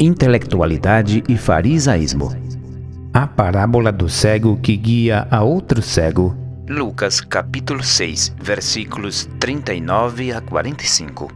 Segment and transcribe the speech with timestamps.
[0.00, 2.34] intelectualidade e farisaísmo.
[3.12, 6.34] A parábola do cego que guia a outro cego.
[6.66, 11.30] Lucas capítulo 6, versículos 39 a 45.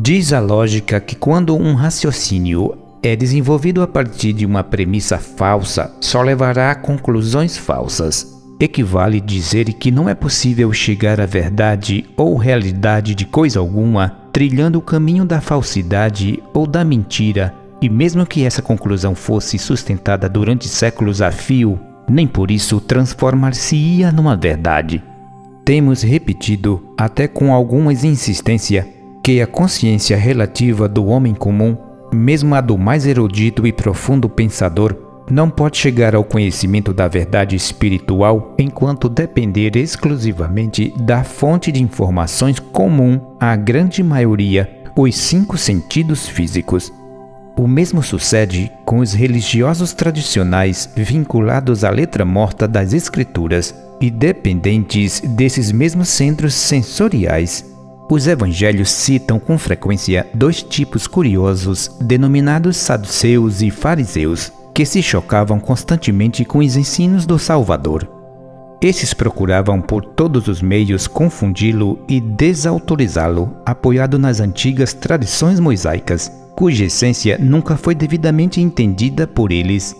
[0.00, 5.94] Diz a lógica que quando um raciocínio é desenvolvido a partir de uma premissa falsa,
[6.00, 8.37] só levará a conclusões falsas.
[8.60, 14.78] Equivale dizer que não é possível chegar à verdade ou realidade de coisa alguma trilhando
[14.78, 20.68] o caminho da falsidade ou da mentira, e mesmo que essa conclusão fosse sustentada durante
[20.68, 25.02] séculos a fio, nem por isso transformar-se-ia numa verdade.
[25.64, 28.86] Temos repetido, até com algumas insistência,
[29.22, 31.76] que a consciência relativa do homem comum,
[32.12, 34.96] mesmo a do mais erudito e profundo pensador,
[35.30, 42.58] não pode chegar ao conhecimento da verdade espiritual enquanto depender exclusivamente da fonte de informações
[42.58, 46.92] comum à grande maioria, os cinco sentidos físicos.
[47.56, 55.20] O mesmo sucede com os religiosos tradicionais vinculados à letra morta das Escrituras e dependentes
[55.20, 57.64] desses mesmos centros sensoriais.
[58.10, 65.58] Os evangelhos citam com frequência dois tipos curiosos, denominados saduceus e fariseus, que se chocavam
[65.58, 68.08] constantemente com os ensinos do Salvador.
[68.80, 76.84] Esses procuravam por todos os meios confundi-lo e desautorizá-lo, apoiado nas antigas tradições mosaicas, cuja
[76.84, 79.96] essência nunca foi devidamente entendida por eles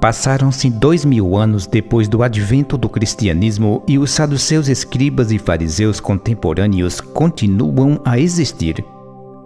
[0.00, 5.98] Passaram-se dois mil anos depois do advento do cristianismo e os saduceus escribas e fariseus
[5.98, 8.84] contemporâneos continuam a existir.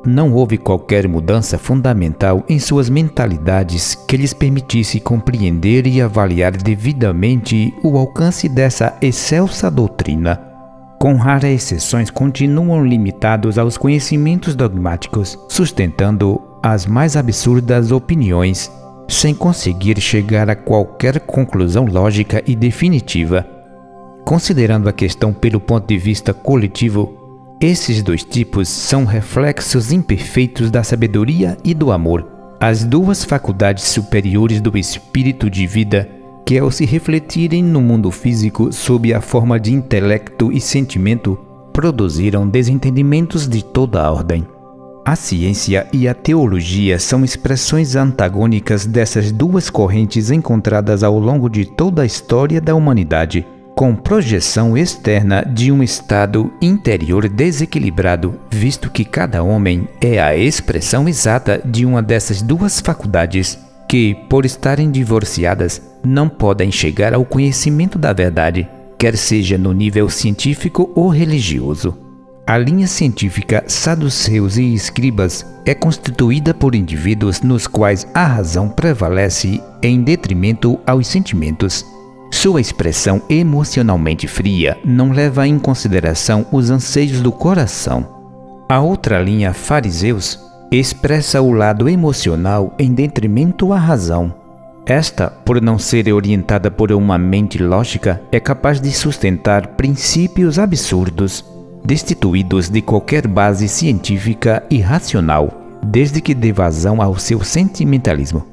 [0.06, 7.74] Não houve qualquer mudança fundamental em suas mentalidades que lhes permitisse compreender e avaliar devidamente
[7.82, 10.41] o alcance dessa excelsa doutrina.
[10.98, 18.70] Com raras exceções, continuam limitados aos conhecimentos dogmáticos, sustentando as mais absurdas opiniões
[19.09, 23.47] sem conseguir chegar a qualquer conclusão lógica e definitiva.
[24.25, 27.17] Considerando a questão pelo ponto de vista coletivo,
[27.60, 32.26] esses dois tipos são reflexos imperfeitos da sabedoria e do amor,
[32.60, 36.08] as duas faculdades superiores do espírito de vida
[36.47, 41.38] que, ao se refletirem no mundo físico sob a forma de intelecto e sentimento,
[41.72, 44.47] produziram desentendimentos de toda a ordem.
[45.04, 51.64] A ciência e a teologia são expressões antagônicas dessas duas correntes encontradas ao longo de
[51.64, 53.47] toda a história da humanidade,
[53.78, 61.09] com projeção externa de um estado interior desequilibrado, visto que cada homem é a expressão
[61.09, 63.56] exata de uma dessas duas faculdades,
[63.89, 68.69] que, por estarem divorciadas, não podem chegar ao conhecimento da verdade,
[68.99, 71.97] quer seja no nível científico ou religioso.
[72.45, 79.62] A linha científica saduceus e escribas é constituída por indivíduos nos quais a razão prevalece
[79.81, 81.87] em detrimento aos sentimentos.
[82.31, 88.06] Sua expressão emocionalmente fria não leva em consideração os anseios do coração.
[88.69, 90.39] A outra linha, fariseus,
[90.71, 94.34] expressa o lado emocional em detrimento à razão.
[94.87, 101.45] Esta, por não ser orientada por uma mente lógica, é capaz de sustentar princípios absurdos
[101.84, 105.50] destituídos de qualquer base científica e racional,
[105.83, 108.45] desde que dê vazão ao seu sentimentalismo.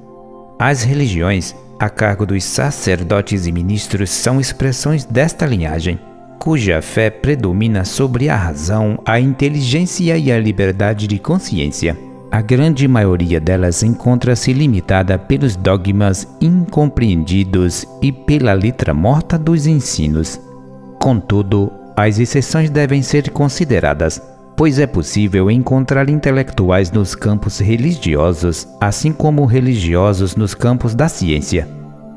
[0.57, 6.00] As religiões, a cargo dos sacerdotes e ministros, são expressões desta linhagem,
[6.40, 11.97] cuja fé predomina sobre a razão, a inteligência e a liberdade de consciência.
[12.31, 20.40] A grande maioria delas encontra-se limitada pelos dogmas incompreendidos e pela letra morta dos ensinos.
[21.00, 24.22] Contudo, as exceções devem ser consideradas,
[24.55, 31.68] pois é possível encontrar intelectuais nos campos religiosos, assim como religiosos nos campos da ciência.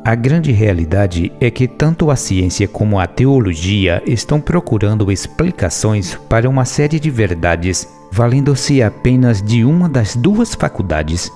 [0.04, 6.48] A grande realidade é que tanto a ciência como a teologia estão procurando explicações para
[6.48, 11.30] uma série de verdades, valendo-se apenas de uma das duas faculdades,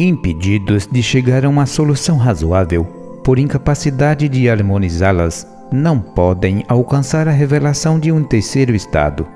[0.00, 2.84] impedidos de chegar a uma solução razoável
[3.22, 9.26] por incapacidade de harmonizá-las não podem alcançar a revelação de um terceiro estado,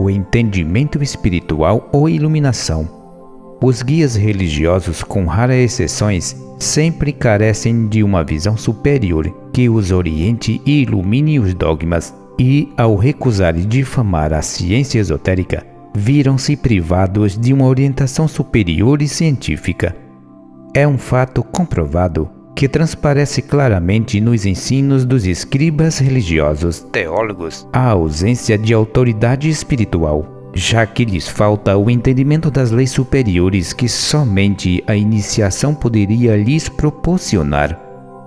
[0.00, 2.88] o entendimento espiritual ou iluminação.
[3.62, 10.62] Os guias religiosos, com raras exceções, sempre carecem de uma visão superior que os oriente
[10.64, 17.66] e ilumine os dogmas, e, ao recusar difamar a ciência esotérica, viram-se privados de uma
[17.66, 19.94] orientação superior e científica.
[20.72, 28.58] É um fato comprovado que transparece claramente nos ensinos dos escribas religiosos, teólogos, a ausência
[28.58, 34.94] de autoridade espiritual, já que lhes falta o entendimento das leis superiores que somente a
[34.94, 37.78] iniciação poderia lhes proporcionar.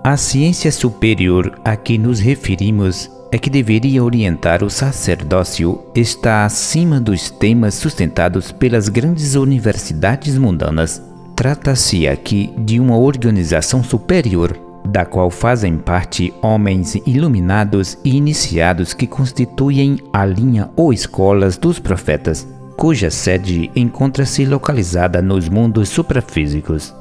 [0.02, 7.00] A ciência superior a que nos referimos é que deveria orientar o sacerdócio está acima
[7.00, 11.02] dos temas sustentados pelas grandes universidades mundanas
[11.36, 19.06] Trata-se aqui de uma organização superior, da qual fazem parte homens iluminados e iniciados que
[19.06, 22.46] constituem a linha ou escolas dos profetas,
[22.76, 26.94] cuja sede encontra-se localizada nos mundos suprafísicos.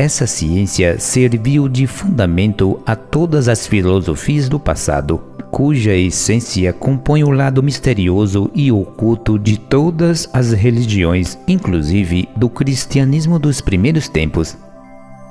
[0.00, 5.20] Essa ciência serviu de fundamento a todas as filosofias do passado,
[5.50, 13.38] cuja essência compõe o lado misterioso e oculto de todas as religiões, inclusive do cristianismo
[13.38, 14.56] dos primeiros tempos.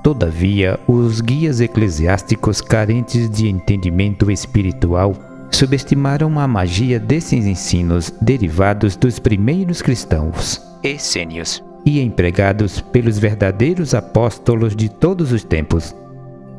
[0.03, 5.15] Todavia, os guias eclesiásticos carentes de entendimento espiritual
[5.49, 14.75] subestimaram a magia desses ensinos derivados dos primeiros cristãos essênios e empregados pelos verdadeiros apóstolos
[14.75, 15.95] de todos os tempos.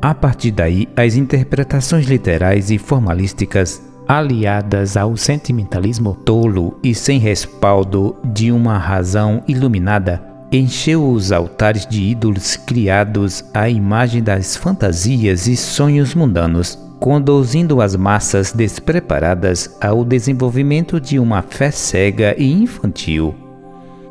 [0.01, 8.15] A partir daí, as interpretações literais e formalísticas, aliadas ao sentimentalismo tolo e sem respaldo
[8.23, 10.21] de uma razão iluminada,
[10.51, 17.95] encheu os altares de ídolos criados à imagem das fantasias e sonhos mundanos, conduzindo as
[17.95, 23.35] massas despreparadas ao desenvolvimento de uma fé cega e infantil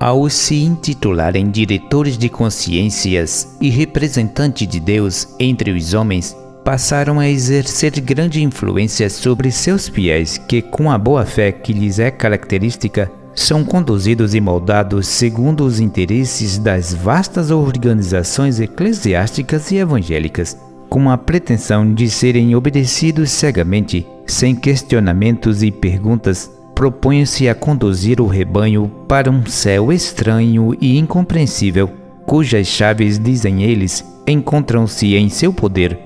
[0.01, 7.29] ao se intitularem diretores de consciências e representantes de Deus entre os homens, passaram a
[7.29, 13.13] exercer grande influência sobre seus fiéis que, com a boa fé que lhes é característica,
[13.35, 20.57] são conduzidos e moldados segundo os interesses das vastas organizações eclesiásticas e evangélicas,
[20.89, 26.51] com a pretensão de serem obedecidos cegamente, sem questionamentos e perguntas,
[26.81, 31.91] propõe-se a conduzir o rebanho para um céu estranho e incompreensível,
[32.25, 35.99] cujas chaves, dizem eles, encontram-se em seu poder.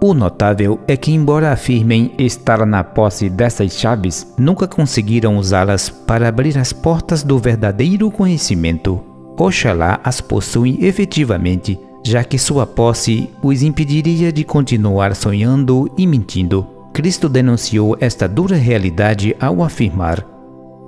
[0.00, 6.28] O notável é que, embora afirmem estar na posse dessas chaves, nunca conseguiram usá-las para
[6.28, 9.02] abrir as portas do verdadeiro conhecimento.
[9.36, 11.76] Oxalá as possuem efetivamente,
[12.06, 16.81] já que sua posse os impediria de continuar sonhando e mentindo.
[16.92, 20.24] Cristo denunciou esta dura realidade ao afirmar: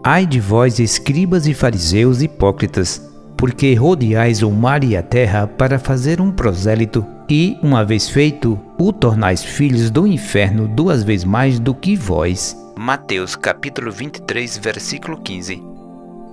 [0.03, 5.79] Ai de vós, escribas e fariseus hipócritas, porque rodeais o mar e a terra para
[5.79, 11.59] fazer um prosélito, e, uma vez feito, o tornais filhos do inferno duas vezes mais
[11.59, 12.55] do que vós.
[12.77, 15.74] Mateus capítulo 23, versículo 15.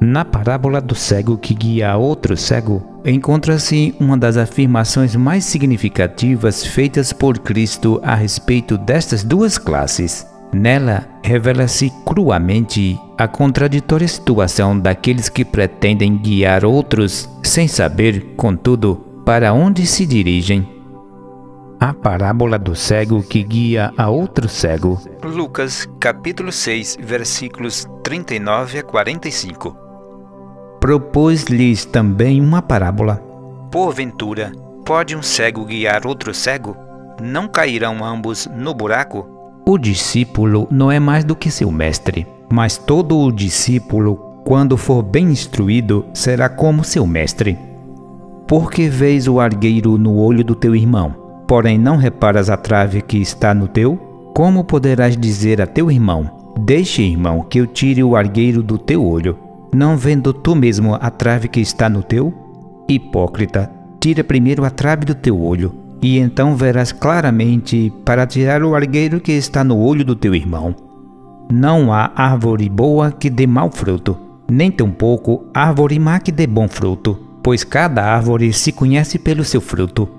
[0.03, 7.13] Na parábola do cego que guia outro cego, encontra-se uma das afirmações mais significativas feitas
[7.13, 10.25] por Cristo a respeito destas duas classes.
[10.51, 19.53] Nela, revela-se cruamente a contraditória situação daqueles que pretendem guiar outros sem saber, contudo, para
[19.53, 20.68] onde se dirigem.
[21.80, 25.00] A parábola do cego que guia a outro cego.
[25.24, 29.90] Lucas, capítulo 6, versículos 39 a 45
[30.81, 33.22] propôs-lhes também uma parábola.
[33.72, 34.51] Porventura,
[34.83, 36.75] pode um cego guiar outro cego?
[37.22, 39.27] Não cairão ambos no buraco?
[39.63, 45.03] O discípulo não é mais do que seu mestre, mas todo o discípulo, quando for
[45.03, 47.60] bem instruído, será como seu mestre.
[48.48, 51.15] Porque vês o argueiro no olho do teu irmão,
[51.48, 53.98] porém não reparas a trave que está no teu?
[54.34, 59.05] Como poderás dizer a teu irmão: Deixe, irmão, que eu tire o argueiro do teu
[59.05, 59.50] olho?
[59.74, 62.34] Não vendo tu mesmo a trave que está no teu?
[62.90, 68.75] Hipócrita, tira primeiro a trave do teu olho, e então verás claramente para tirar o
[68.75, 70.75] argueiro que está no olho do teu irmão.
[71.50, 74.18] Não há árvore boa que dê mau fruto,
[74.50, 79.62] nem tampouco árvore má que dê bom fruto, pois cada árvore se conhece pelo seu
[79.62, 80.10] fruto.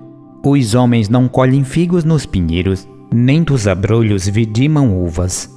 [0.43, 5.49] Os homens não colhem figos nos pinheiros, nem dos abrolhos vidimam uvas.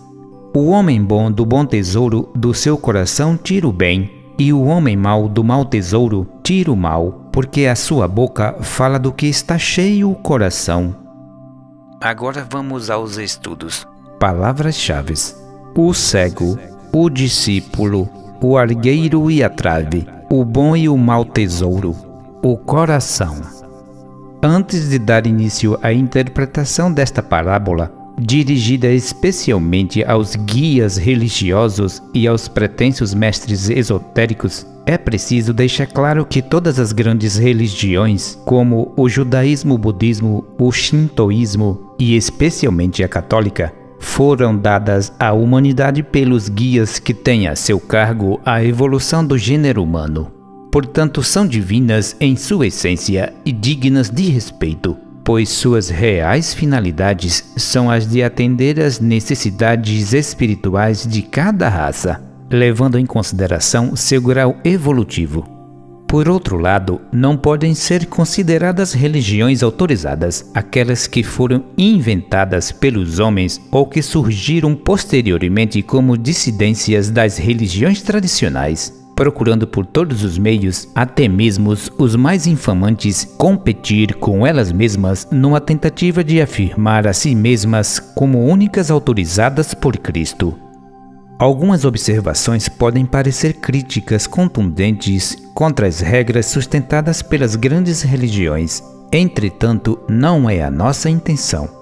[0.56, 4.96] O homem bom do bom tesouro do seu coração tira o bem, e o homem
[4.96, 9.58] mau do mau tesouro tira o mal, porque a sua boca fala do que está
[9.58, 10.96] cheio o coração.
[12.00, 13.86] Agora vamos aos estudos.
[14.18, 15.12] Palavras-chave:
[15.76, 16.58] o cego,
[16.90, 18.08] o discípulo,
[18.40, 21.94] o argueiro e a trave, o bom e o mau tesouro,
[22.42, 23.42] o coração.
[24.42, 32.48] Antes de dar início à interpretação desta parábola, dirigida especialmente aos guias religiosos e aos
[32.48, 39.74] pretensos mestres esotéricos, é preciso deixar claro que todas as grandes religiões, como o judaísmo,
[39.74, 47.12] o budismo, o shintoísmo e especialmente a católica, foram dadas à humanidade pelos guias que
[47.12, 50.30] têm a seu cargo a evolução do gênero humano.
[50.70, 54.96] Portanto, são divinas em sua essência e dignas de respeito
[55.26, 62.96] pois suas reais finalidades são as de atender às necessidades espirituais de cada raça, levando
[62.96, 65.44] em consideração seu grau evolutivo.
[66.06, 73.60] Por outro lado, não podem ser consideradas religiões autorizadas aquelas que foram inventadas pelos homens
[73.72, 81.26] ou que surgiram posteriormente como dissidências das religiões tradicionais procurando por todos os meios, até
[81.26, 87.98] mesmo os mais infamantes, competir com elas mesmas numa tentativa de afirmar a si mesmas
[87.98, 90.56] como únicas autorizadas por Cristo.
[91.38, 100.48] Algumas observações podem parecer críticas contundentes contra as regras sustentadas pelas grandes religiões, entretanto, não
[100.48, 101.75] é a nossa intenção.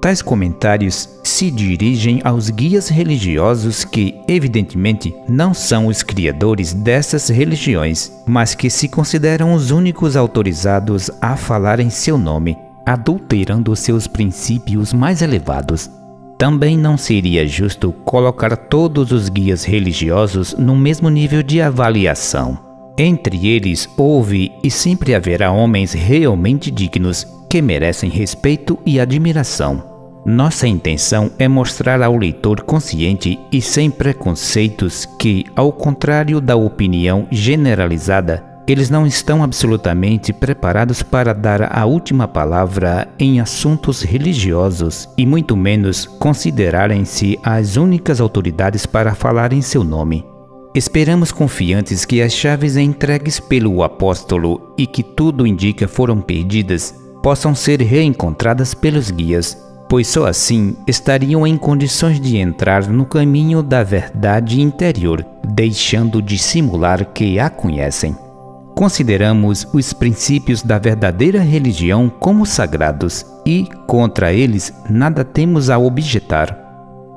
[0.00, 8.10] Tais comentários se dirigem aos guias religiosos que, evidentemente, não são os criadores dessas religiões,
[8.26, 14.94] mas que se consideram os únicos autorizados a falar em seu nome, adulterando seus princípios
[14.94, 15.90] mais elevados.
[16.38, 22.58] Também não seria justo colocar todos os guias religiosos no mesmo nível de avaliação.
[22.96, 29.89] Entre eles houve e sempre haverá homens realmente dignos que merecem respeito e admiração.
[30.24, 37.26] Nossa intenção é mostrar ao leitor consciente e sem preconceitos que, ao contrário da opinião
[37.30, 45.24] generalizada, eles não estão absolutamente preparados para dar a última palavra em assuntos religiosos e
[45.24, 50.24] muito menos considerarem-se as únicas autoridades para falar em seu nome.
[50.74, 57.54] Esperamos confiantes que as chaves entregues pelo apóstolo e que tudo indica foram perdidas possam
[57.54, 63.82] ser reencontradas pelos guias pois só assim estariam em condições de entrar no caminho da
[63.82, 68.16] verdade interior, deixando de simular que a conhecem.
[68.76, 76.56] Consideramos os princípios da verdadeira religião como sagrados e, contra eles, nada temos a objetar.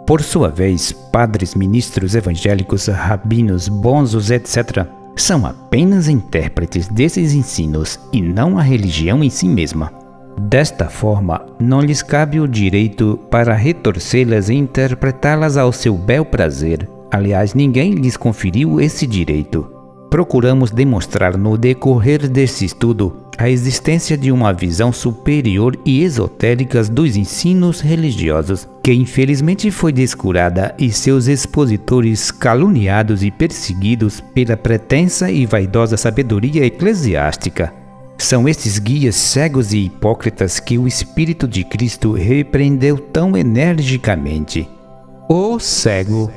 [0.08, 8.20] Por sua vez, padres, ministros evangélicos, rabinos, bonzos, etc., são apenas intérpretes desses ensinos e
[8.20, 10.03] não a religião em si mesma.
[10.38, 16.88] Desta forma, não lhes cabe o direito para retorcê-las e interpretá-las ao seu bel prazer.
[17.12, 19.68] Aliás, ninguém lhes conferiu esse direito.
[20.10, 27.16] Procuramos demonstrar no decorrer desse estudo a existência de uma visão superior e esotérica dos
[27.16, 35.46] ensinos religiosos, que infelizmente foi descurada e seus expositores caluniados e perseguidos pela pretensa e
[35.46, 37.83] vaidosa sabedoria eclesiástica.
[38.18, 44.68] São estes guias cegos e hipócritas que o Espírito de Cristo repreendeu tão energicamente.
[45.28, 46.32] O cego.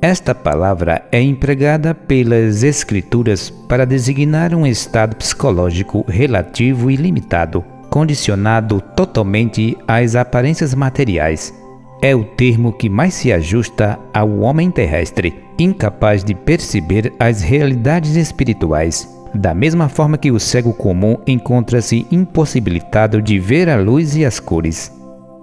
[0.00, 8.80] Esta palavra é empregada pelas Escrituras para designar um estado psicológico relativo e limitado, condicionado
[8.80, 11.54] totalmente às aparências materiais.
[12.02, 18.16] É o termo que mais se ajusta ao homem terrestre, incapaz de perceber as realidades
[18.16, 24.24] espirituais da mesma forma que o cego comum encontra-se impossibilitado de ver a luz e
[24.24, 24.92] as cores.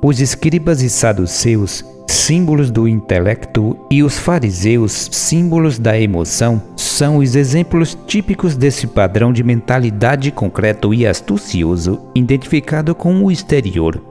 [0.01, 7.36] Os escribas e saduceus, símbolos do intelecto, e os fariseus, símbolos da emoção, são os
[7.36, 14.01] exemplos típicos desse padrão de mentalidade concreto e astucioso identificado com o exterior.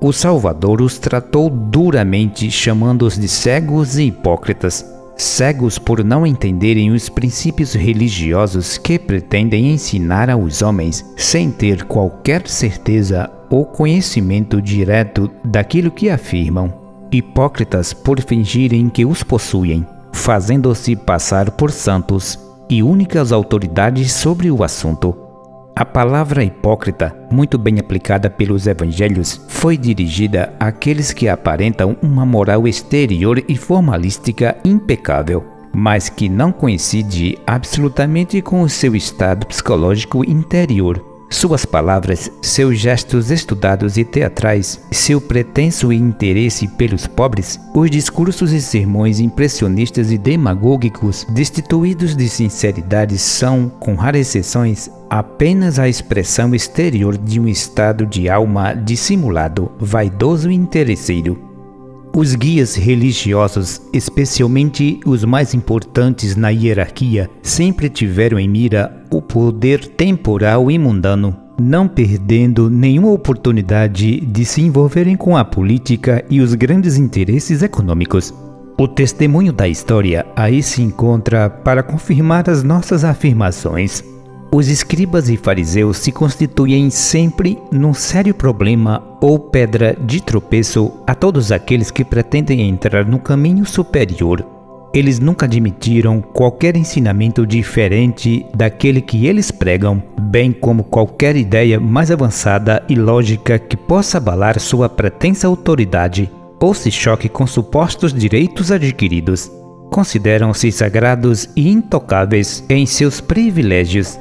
[0.00, 4.84] O Salvador os tratou duramente, chamando-os de cegos e hipócritas,
[5.16, 12.46] cegos por não entenderem os princípios religiosos que pretendem ensinar aos homens sem ter qualquer
[12.46, 16.72] certeza ou conhecimento direto daquilo que afirmam,
[17.10, 24.62] hipócritas por fingirem que os possuem, fazendo-se passar por santos e únicas autoridades sobre o
[24.62, 25.25] assunto
[25.78, 32.66] a palavra hipócrita, muito bem aplicada pelos evangelhos, foi dirigida àqueles que aparentam uma moral
[32.66, 41.15] exterior e formalística impecável, mas que não coincide absolutamente com o seu estado psicológico interior.
[41.28, 48.60] Suas palavras, seus gestos estudados e teatrais, seu pretenso interesse pelos pobres, os discursos e
[48.60, 57.18] sermões impressionistas e demagógicos, destituídos de sinceridade, são, com raras exceções, apenas a expressão exterior
[57.18, 61.45] de um estado de alma dissimulado, vaidoso e interesseiro.
[62.16, 69.86] Os guias religiosos, especialmente os mais importantes na hierarquia, sempre tiveram em mira o poder
[69.86, 76.54] temporal e mundano, não perdendo nenhuma oportunidade de se envolverem com a política e os
[76.54, 78.32] grandes interesses econômicos.
[78.78, 84.02] O testemunho da história aí se encontra para confirmar as nossas afirmações.
[84.56, 91.14] Os escribas e fariseus se constituem sempre num sério problema ou pedra de tropeço a
[91.14, 94.42] todos aqueles que pretendem entrar no caminho superior.
[94.94, 102.10] Eles nunca admitiram qualquer ensinamento diferente daquele que eles pregam, bem como qualquer ideia mais
[102.10, 108.72] avançada e lógica que possa abalar sua pretensa autoridade ou se choque com supostos direitos
[108.72, 109.52] adquiridos.
[109.90, 114.18] Consideram-se sagrados e intocáveis em seus privilégios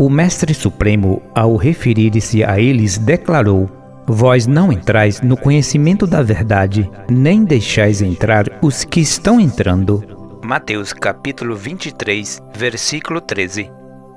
[0.00, 3.68] o Mestre Supremo, ao referir-se a eles, declarou:
[4.06, 10.02] Vós não entrais no conhecimento da verdade, nem deixais entrar os que estão entrando.
[10.42, 13.70] Mateus capítulo 23, versículo 13.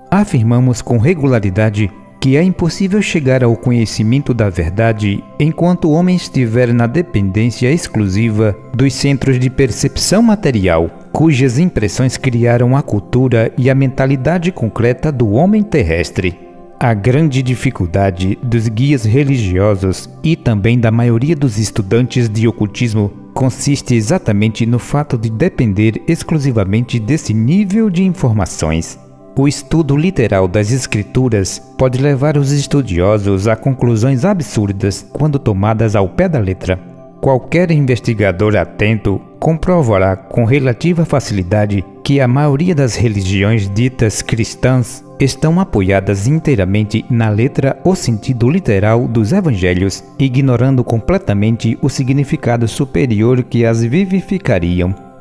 [0.10, 1.92] Afirmamos com regularidade
[2.24, 8.56] que é impossível chegar ao conhecimento da verdade enquanto o homem estiver na dependência exclusiva
[8.74, 15.32] dos centros de percepção material, cujas impressões criaram a cultura e a mentalidade concreta do
[15.32, 16.40] homem terrestre.
[16.80, 23.96] A grande dificuldade dos guias religiosos e também da maioria dos estudantes de ocultismo consiste
[23.96, 29.03] exatamente no fato de depender exclusivamente desse nível de informações.
[29.36, 36.08] O estudo literal das escrituras pode levar os estudiosos a conclusões absurdas quando tomadas ao
[36.08, 36.80] pé da letra.
[37.20, 45.60] Qualquer investigador atento comprovará com relativa facilidade que a maioria das religiões ditas cristãs estão
[45.60, 53.66] apoiadas inteiramente na letra ou sentido literal dos evangelhos, ignorando completamente o significado superior que
[53.66, 55.13] as vivificariam.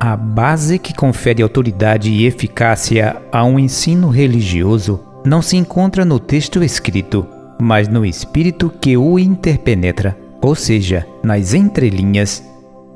[0.00, 6.18] A base que confere autoridade e eficácia a um ensino religioso não se encontra no
[6.18, 7.26] texto escrito,
[7.60, 12.42] mas no espírito que o interpenetra, ou seja, nas entrelinhas.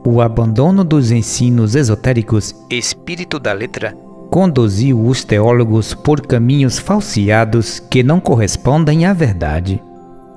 [0.07, 3.97] O abandono dos ensinos esotéricos, espírito da letra,
[4.31, 9.83] conduziu os teólogos por caminhos falseados que não correspondem à verdade.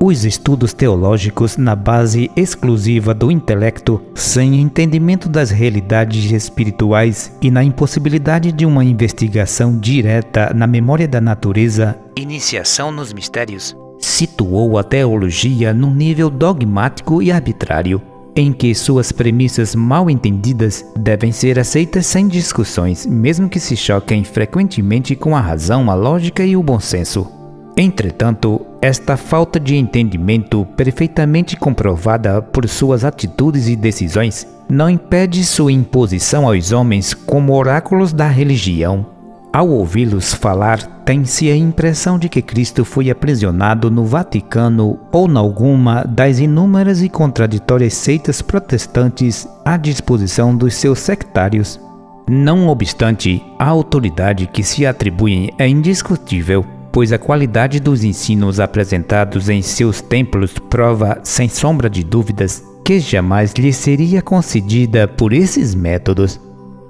[0.03, 7.63] Os estudos teológicos na base exclusiva do intelecto, sem entendimento das realidades espirituais e na
[7.63, 15.71] impossibilidade de uma investigação direta na memória da natureza, iniciação nos mistérios, situou a teologia
[15.71, 18.01] num nível dogmático e arbitrário,
[18.35, 24.23] em que suas premissas mal entendidas devem ser aceitas sem discussões, mesmo que se choquem
[24.23, 27.40] frequentemente com a razão, a lógica e o bom senso.
[27.84, 35.72] Entretanto, esta falta de entendimento, perfeitamente comprovada por suas atitudes e decisões, não impede sua
[35.72, 39.04] imposição aos homens como oráculos da religião.
[39.52, 45.36] Ao ouvi-los falar, tem-se a impressão de que Cristo foi aprisionado no Vaticano ou em
[45.36, 51.82] alguma das inúmeras e contraditórias seitas protestantes à disposição dos seus sectários.
[52.30, 59.49] Não obstante, a autoridade que se atribuem é indiscutível pois a qualidade dos ensinos apresentados
[59.49, 65.73] em seus templos prova, sem sombra de dúvidas, que jamais lhe seria concedida por esses
[65.73, 66.39] métodos.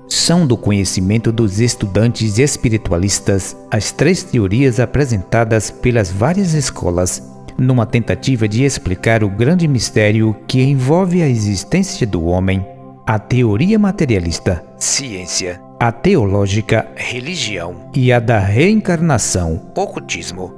[0.10, 7.24] São do conhecimento dos estudantes espiritualistas as três teorias apresentadas pelas várias escolas,
[7.58, 12.66] numa tentativa de explicar o grande mistério que envolve a existência do homem:
[13.06, 20.54] a teoria materialista, ciência a teológica, religião, e a da reencarnação, ocultismo.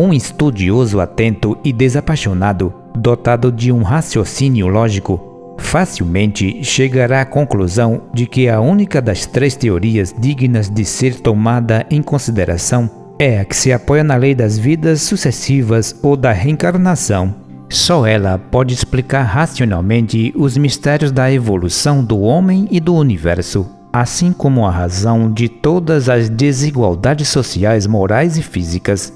[0.00, 8.24] Um estudioso atento e desapaixonado, dotado de um raciocínio lógico, facilmente chegará à conclusão de
[8.24, 13.54] que a única das três teorias dignas de ser tomada em consideração é a que
[13.54, 17.34] se apoia na lei das vidas sucessivas ou da reencarnação.
[17.68, 24.32] Só ela pode explicar racionalmente os mistérios da evolução do homem e do universo assim
[24.32, 29.12] como a razão de todas as desigualdades sociais, morais e físicas.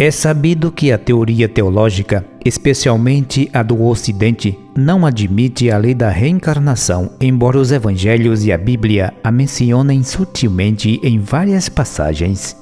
[0.00, 6.08] É sabido que a teoria teológica, especialmente a do Ocidente, não admite a lei da
[6.08, 12.56] reencarnação, embora os evangelhos e a Bíblia a mencionem sutilmente em várias passagens.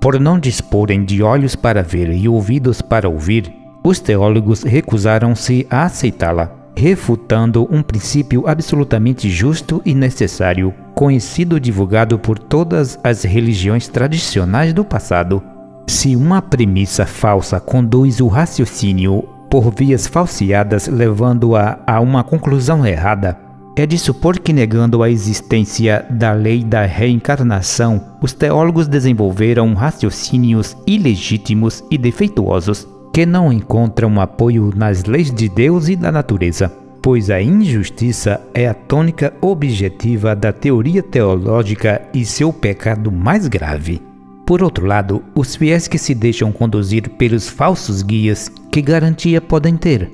[0.00, 3.50] Por não disporem de olhos para ver e ouvidos para ouvir,
[3.82, 12.18] os teólogos recusaram-se a aceitá-la, refutando um princípio absolutamente justo e necessário, conhecido e divulgado
[12.18, 15.42] por todas as religiões tradicionais do passado.
[15.86, 23.36] Se uma premissa falsa conduz o raciocínio por vias falseadas, levando-a a uma conclusão errada,
[23.76, 30.76] é de supor que, negando a existência da lei da reencarnação, os teólogos desenvolveram raciocínios
[30.86, 37.30] ilegítimos e defeituosos que não encontram apoio nas leis de Deus e da natureza, pois
[37.30, 44.00] a injustiça é a tônica objetiva da teoria teológica e seu pecado mais grave.
[44.46, 49.76] Por outro lado, os fiéis que se deixam conduzir pelos falsos guias, que garantia podem
[49.76, 50.10] ter?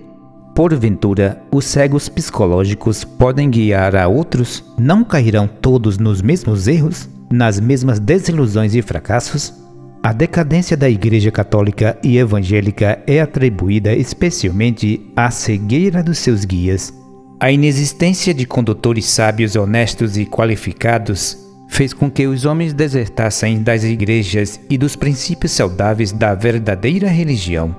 [0.54, 4.64] Porventura, os cegos psicológicos podem guiar a outros?
[4.78, 9.65] Não cairão todos nos mesmos erros, nas mesmas desilusões e fracassos?
[10.06, 16.94] A decadência da Igreja Católica e Evangélica é atribuída especialmente à cegueira dos seus guias.
[17.40, 21.36] A inexistência de condutores sábios, honestos e qualificados
[21.68, 27.74] fez com que os homens desertassem das igrejas e dos princípios saudáveis da verdadeira religião.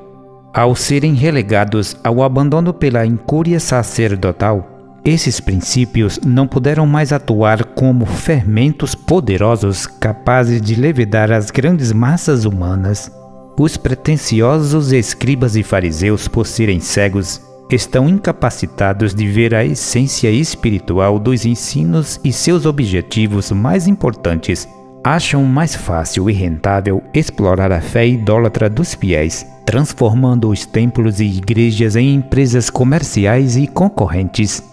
[0.53, 8.05] Ao serem relegados ao abandono pela incúria sacerdotal, esses princípios não puderam mais atuar como
[8.05, 13.12] fermentos poderosos capazes de levedar as grandes massas humanas.
[13.60, 21.19] Os pretensiosos escribas e fariseus, por serem cegos, estão incapacitados de ver a essência espiritual
[21.19, 24.67] dos ensinos e seus objetivos mais importantes.
[25.03, 31.25] Acham mais fácil e rentável explorar a fé idólatra dos fiéis transformando os templos e
[31.25, 34.63] igrejas em empresas comerciais e concorrentes.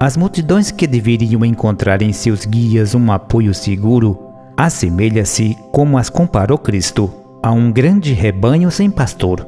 [0.00, 4.16] As multidões que deveriam encontrar em seus guias um apoio seguro
[4.56, 9.46] assemelha-se, como as comparou Cristo, a um grande rebanho sem pastor.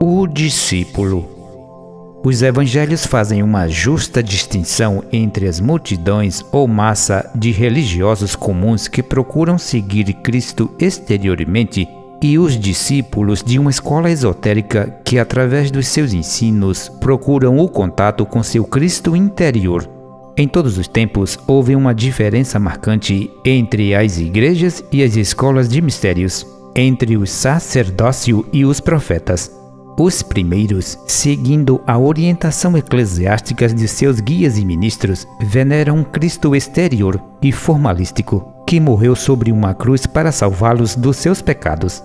[0.00, 2.20] O discípulo.
[2.24, 9.02] Os evangelhos fazem uma justa distinção entre as multidões ou massa de religiosos comuns que
[9.02, 11.88] procuram seguir Cristo exteriormente
[12.22, 18.26] e os discípulos de uma escola esotérica que, através dos seus ensinos, procuram o contato
[18.26, 19.88] com seu Cristo interior.
[20.36, 25.82] Em todos os tempos, houve uma diferença marcante entre as igrejas e as escolas de
[25.82, 29.50] mistérios, entre o sacerdócio e os profetas.
[29.98, 37.22] Os primeiros, seguindo a orientação eclesiástica de seus guias e ministros, veneram um Cristo exterior
[37.42, 42.02] e formalístico, que morreu sobre uma cruz para salvá-los dos seus pecados.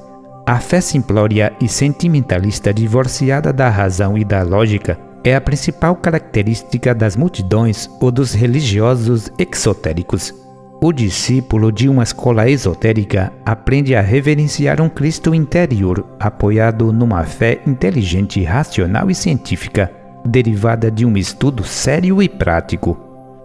[0.47, 6.93] A fé simplória e sentimentalista divorciada da razão e da lógica é a principal característica
[6.93, 10.31] das multidões ou dos religiosos exotéricos.
[10.79, 17.59] O discípulo de uma escola esotérica aprende a reverenciar um Cristo interior apoiado numa fé
[17.65, 19.91] inteligente, racional e científica,
[20.23, 22.95] derivada de um estudo sério e prático.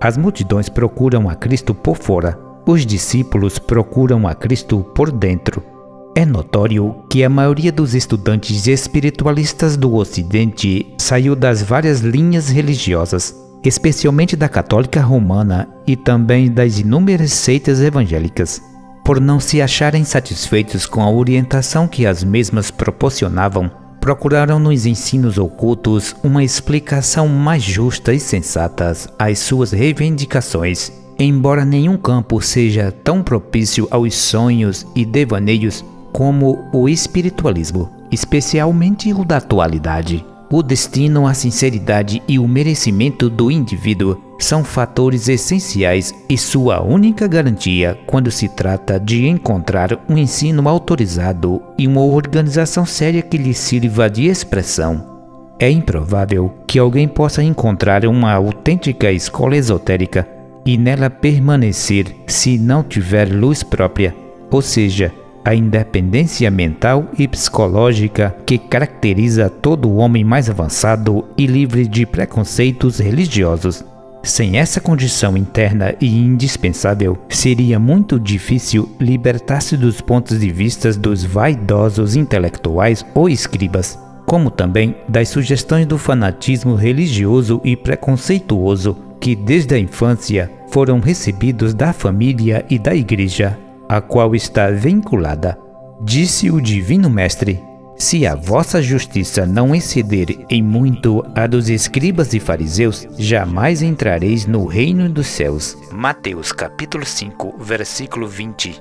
[0.03, 5.80] As multidões procuram a Cristo por fora, os discípulos procuram a Cristo por dentro.
[6.15, 13.35] É notório que a maioria dos estudantes espiritualistas do Ocidente saiu das várias linhas religiosas,
[13.65, 18.61] especialmente da católica romana e também das inúmeras seitas evangélicas,
[19.05, 23.71] por não se acharem satisfeitos com a orientação que as mesmas proporcionavam.
[24.01, 30.91] Procuraram nos ensinos ocultos uma explicação mais justa e sensata às suas reivindicações.
[31.19, 39.25] Embora nenhum campo seja tão propício aos sonhos e devaneios como o espiritualismo, especialmente o
[39.25, 40.25] da atualidade.
[40.53, 47.29] O destino, a sinceridade e o merecimento do indivíduo são fatores essenciais e sua única
[47.29, 53.55] garantia quando se trata de encontrar um ensino autorizado e uma organização séria que lhe
[53.55, 55.11] sirva de expressão.
[55.57, 60.27] É improvável que alguém possa encontrar uma autêntica escola esotérica
[60.65, 64.15] e nela permanecer se não tiver luz própria,
[64.51, 65.13] ou seja,
[65.45, 72.99] a independência mental e psicológica que caracteriza todo homem mais avançado e livre de preconceitos
[72.99, 73.85] religiosos.
[74.23, 81.25] Sem essa condição interna e indispensável, seria muito difícil libertar-se dos pontos de vista dos
[81.25, 89.75] vaidosos intelectuais ou escribas, como também das sugestões do fanatismo religioso e preconceituoso que desde
[89.75, 93.59] a infância foram recebidos da família e da igreja
[93.91, 95.59] a qual está vinculada.
[96.01, 97.61] Disse o Divino Mestre:
[97.99, 104.47] Se a vossa justiça não exceder em muito a dos escribas e fariseus, jamais entrareis
[104.47, 105.77] no reino dos céus.
[105.91, 108.81] Mateus capítulo 5, versículo 20.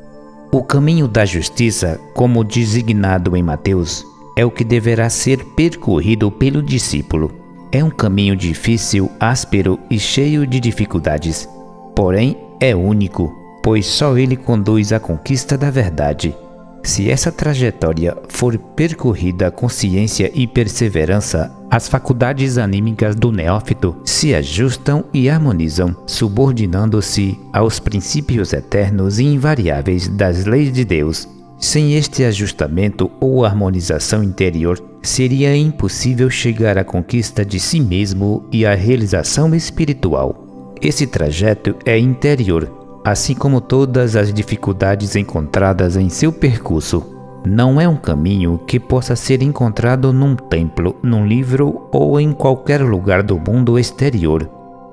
[0.52, 4.06] O caminho da justiça, como designado em Mateus,
[4.38, 7.32] é o que deverá ser percorrido pelo discípulo.
[7.72, 11.50] É um caminho difícil, áspero e cheio de dificuldades,
[11.96, 16.36] porém é único, pois só ele conduz à conquista da verdade.
[16.84, 24.34] Se essa trajetória for percorrida com ciência e perseverança, as faculdades anímicas do neófito se
[24.34, 31.28] ajustam e harmonizam, subordinando-se aos princípios eternos e invariáveis das leis de Deus.
[31.60, 38.66] Sem este ajustamento ou harmonização interior, seria impossível chegar à conquista de si mesmo e
[38.66, 40.48] à realização espiritual.
[40.82, 47.06] Esse trajeto é interior, assim como todas as dificuldades encontradas em seu percurso.
[47.46, 52.82] Não é um caminho que possa ser encontrado num templo, num livro ou em qualquer
[52.82, 54.50] lugar do mundo exterior.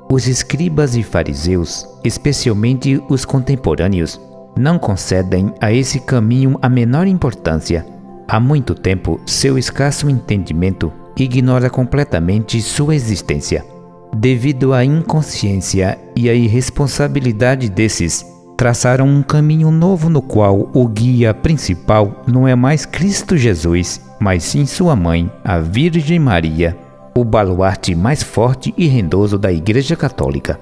[0.09, 4.21] Os escribas e fariseus, especialmente os contemporâneos,
[4.57, 7.85] não concedem a esse caminho a menor importância.
[8.29, 13.76] Há muito tempo, seu escasso entendimento ignora completamente sua existência.
[14.19, 18.25] Devido à inconsciência e à irresponsabilidade desses,
[18.57, 24.43] traçaram um caminho novo no qual o guia principal não é mais Cristo Jesus, mas
[24.43, 26.75] sim sua mãe, a Virgem Maria,
[27.15, 30.59] o baluarte mais forte e rendoso da Igreja Católica.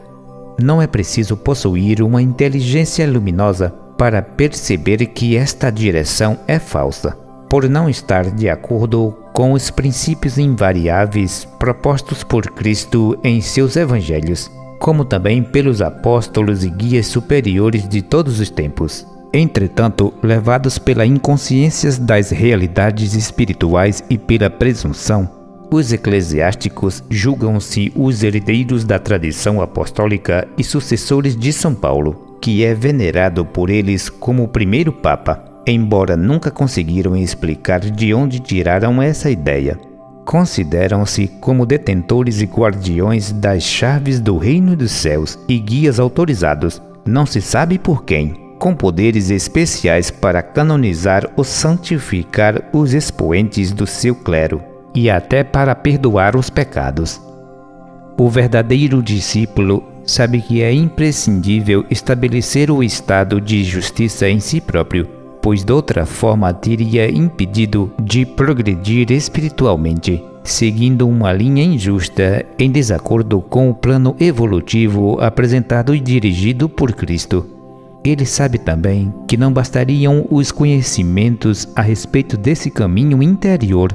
[0.60, 7.23] Não é preciso possuir uma inteligência luminosa para perceber que esta direção é falsa
[7.54, 14.50] por não estar de acordo com os princípios invariáveis propostos por Cristo em seus evangelhos,
[14.80, 19.06] como também pelos apóstolos e guias superiores de todos os tempos.
[19.32, 25.30] Entretanto, levados pela inconsciência das realidades espirituais e pela presunção,
[25.70, 32.74] os eclesiásticos julgam-se os herdeiros da tradição apostólica e sucessores de São Paulo, que é
[32.74, 39.30] venerado por eles como o primeiro Papa embora nunca conseguiram explicar de onde tiraram essa
[39.30, 39.78] ideia.
[40.24, 47.26] Consideram-se como detentores e guardiões das chaves do reino dos céus e guias autorizados, não
[47.26, 54.14] se sabe por quem, com poderes especiais para canonizar ou santificar os expoentes do seu
[54.14, 54.62] clero
[54.94, 57.20] e até para perdoar os pecados.
[58.16, 65.13] O verdadeiro discípulo sabe que é imprescindível estabelecer o estado de justiça em si próprio
[65.44, 73.42] pois de outra forma teria impedido de progredir espiritualmente, seguindo uma linha injusta em desacordo
[73.42, 77.44] com o plano evolutivo apresentado e dirigido por Cristo.
[78.02, 83.94] Ele sabe também que não bastariam os conhecimentos a respeito desse caminho interior.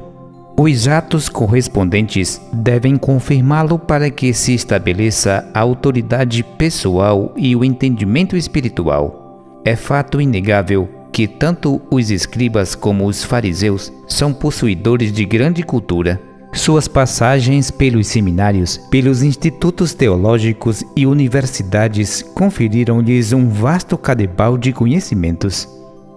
[0.55, 8.37] Os atos correspondentes devem confirmá-lo para que se estabeleça a autoridade pessoal e o entendimento
[8.37, 9.61] espiritual.
[9.65, 16.21] É fato inegável que tanto os escribas como os fariseus são possuidores de grande cultura.
[16.53, 25.67] Suas passagens pelos seminários, pelos institutos teológicos e universidades conferiram-lhes um vasto cadebal de conhecimentos.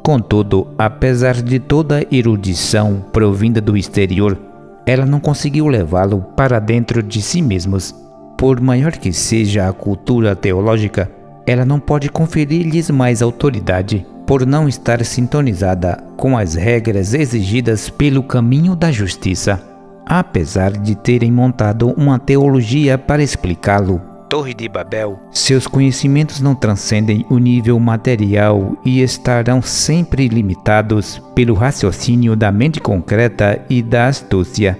[0.03, 4.39] Contudo, apesar de toda a erudição provinda do exterior,
[4.87, 7.95] ela não conseguiu levá-lo para dentro de si mesmos.
[8.39, 11.11] Por maior que seja a cultura teológica,
[11.47, 18.23] ela não pode conferir-lhes mais autoridade por não estar sintonizada com as regras exigidas pelo
[18.23, 19.63] caminho da justiça,
[20.07, 24.01] apesar de terem montado uma teologia para explicá-lo.
[24.31, 25.21] Torre de Babel.
[25.31, 32.81] Seus conhecimentos não transcendem o nível material e estarão sempre limitados pelo raciocínio da mente
[32.81, 34.79] concreta e da astúcia.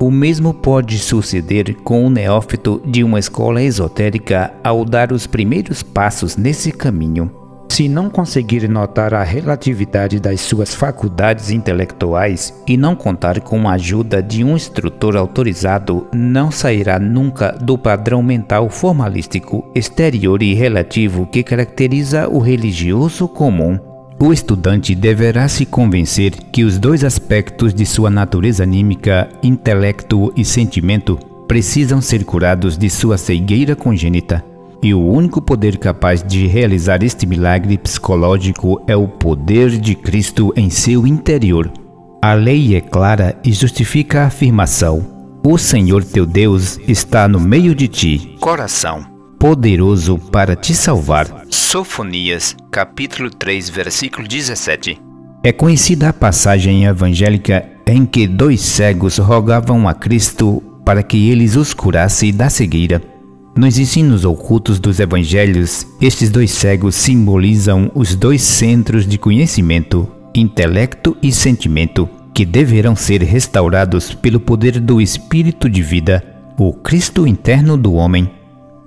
[0.00, 5.82] O mesmo pode suceder com o neófito de uma escola esotérica ao dar os primeiros
[5.82, 7.43] passos nesse caminho.
[7.74, 13.72] Se não conseguir notar a relatividade das suas faculdades intelectuais e não contar com a
[13.72, 21.26] ajuda de um instrutor autorizado, não sairá nunca do padrão mental formalístico, exterior e relativo
[21.26, 23.76] que caracteriza o religioso comum.
[24.20, 30.44] O estudante deverá se convencer que os dois aspectos de sua natureza anímica, intelecto e
[30.44, 34.53] sentimento, precisam ser curados de sua cegueira congênita
[34.84, 40.52] e o único poder capaz de realizar este milagre psicológico é o poder de Cristo
[40.54, 41.72] em seu interior.
[42.20, 47.74] A lei é clara e justifica a afirmação: O Senhor teu Deus está no meio
[47.74, 48.36] de ti.
[48.38, 49.06] Coração.
[49.38, 51.46] Poderoso para te salvar.
[51.48, 55.00] Sofonias, capítulo 3, versículo 17.
[55.42, 61.56] É conhecida a passagem evangélica em que dois cegos rogavam a Cristo para que eles
[61.56, 63.13] os curasse da cegueira.
[63.56, 71.16] Nos ensinos ocultos dos evangelhos, estes dois cegos simbolizam os dois centros de conhecimento, intelecto
[71.22, 76.20] e sentimento, que deverão ser restaurados pelo poder do Espírito de vida,
[76.58, 78.28] o Cristo interno do homem.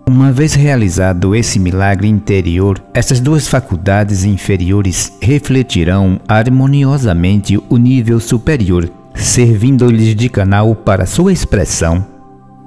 [0.05, 8.91] Uma vez realizado esse milagre interior, essas duas faculdades inferiores refletirão harmoniosamente o nível superior,
[9.15, 12.16] servindo-lhes de canal para sua expressão.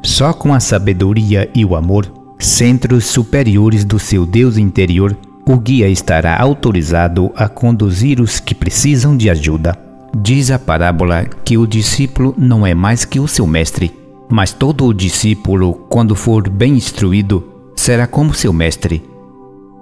[0.03, 5.89] Só com a sabedoria e o amor, centros superiores do seu Deus interior, o guia
[5.89, 9.77] estará autorizado a conduzir os que precisam de ajuda.
[10.17, 13.93] Diz a parábola que o discípulo não é mais que o seu mestre,
[14.29, 17.45] mas todo o discípulo, quando for bem instruído,
[17.77, 19.03] será como seu mestre.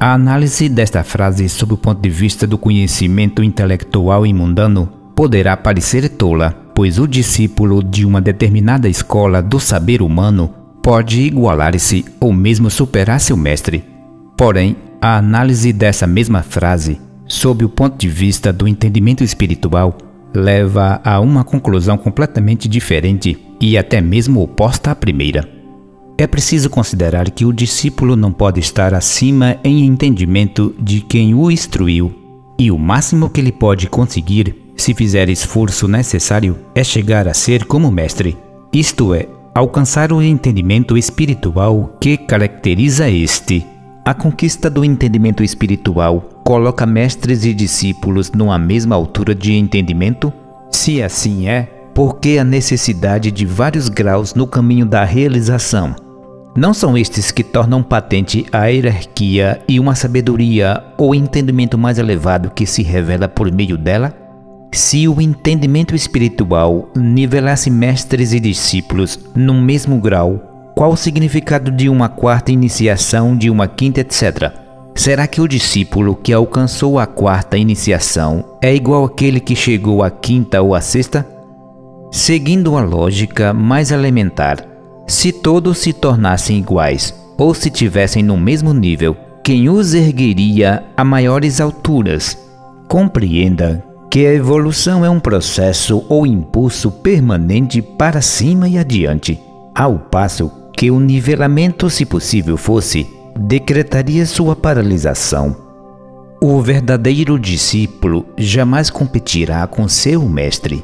[0.01, 5.57] A análise desta frase sob o ponto de vista do conhecimento intelectual e mundano poderá
[5.57, 12.33] parecer tola, pois o discípulo de uma determinada escola do saber humano pode igualar-se ou
[12.33, 13.83] mesmo superar seu mestre.
[14.37, 19.99] Porém, a análise dessa mesma frase, sob o ponto de vista do entendimento espiritual,
[20.33, 25.49] leva a uma conclusão completamente diferente e até mesmo oposta à primeira.
[26.17, 31.51] É preciso considerar que o discípulo não pode estar acima em entendimento de quem o
[31.51, 32.15] instruiu,
[32.57, 37.65] e o máximo que ele pode conseguir se fizer esforço necessário, é chegar a ser
[37.65, 38.39] como mestre,
[38.73, 43.67] isto é, alcançar o entendimento espiritual que caracteriza este.
[44.05, 50.33] A conquista do entendimento espiritual coloca mestres e discípulos numa mesma altura de entendimento?
[50.71, 51.63] Se assim é,
[51.93, 55.95] por que a necessidade de vários graus no caminho da realização?
[56.57, 62.51] Não são estes que tornam patente a hierarquia e uma sabedoria ou entendimento mais elevado
[62.51, 64.28] que se revela por meio dela?
[64.73, 71.89] Se o entendimento espiritual nivelasse mestres e discípulos no mesmo grau, qual o significado de
[71.89, 74.53] uma quarta iniciação, de uma quinta, etc.?
[74.95, 80.11] Será que o discípulo que alcançou a quarta iniciação é igual àquele que chegou à
[80.11, 81.27] quinta ou à sexta?
[82.11, 84.65] Seguindo a lógica mais elementar,
[85.07, 91.05] se todos se tornassem iguais ou se tivessem no mesmo nível, quem os ergueria a
[91.05, 92.37] maiores alturas?
[92.89, 99.39] Compreenda que a evolução é um processo ou impulso permanente para cima e adiante,
[99.75, 103.07] ao passo que o nivelamento, se possível fosse,
[103.39, 105.55] decretaria sua paralisação.
[106.41, 110.83] O verdadeiro discípulo jamais competirá com seu mestre.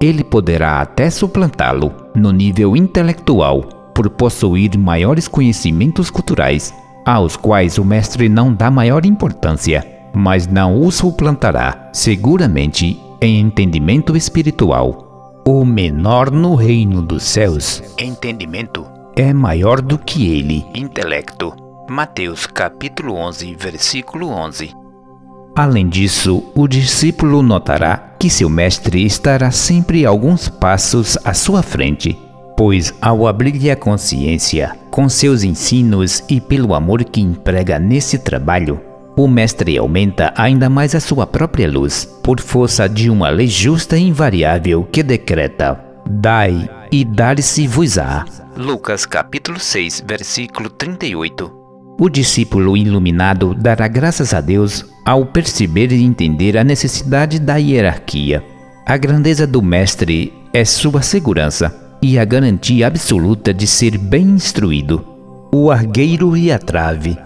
[0.00, 3.62] Ele poderá até suplantá-lo no nível intelectual
[3.94, 6.72] por possuir maiores conhecimentos culturais,
[7.04, 14.16] aos quais o mestre não dá maior importância mas não o suplantará, seguramente, em entendimento
[14.16, 15.42] espiritual.
[15.46, 21.54] O menor no reino dos céus, entendimento, é maior do que ele, intelecto.
[21.88, 24.72] Mateus capítulo 11, versículo 11.
[25.54, 32.18] Além disso, o discípulo notará que seu mestre estará sempre alguns passos à sua frente,
[32.56, 38.80] pois ao abrir-lhe a consciência com seus ensinos e pelo amor que emprega nesse trabalho,
[39.16, 43.96] o mestre aumenta ainda mais a sua própria luz, por força de uma lei justa
[43.96, 48.24] e invariável que decreta: Dai e dar-se-vos-á.
[48.56, 51.64] Lucas capítulo 6, versículo 38.
[51.98, 58.44] O discípulo iluminado dará graças a Deus ao perceber e entender a necessidade da hierarquia.
[58.84, 65.06] A grandeza do mestre é sua segurança e a garantia absoluta de ser bem instruído.
[65.52, 67.16] O argueiro e a trave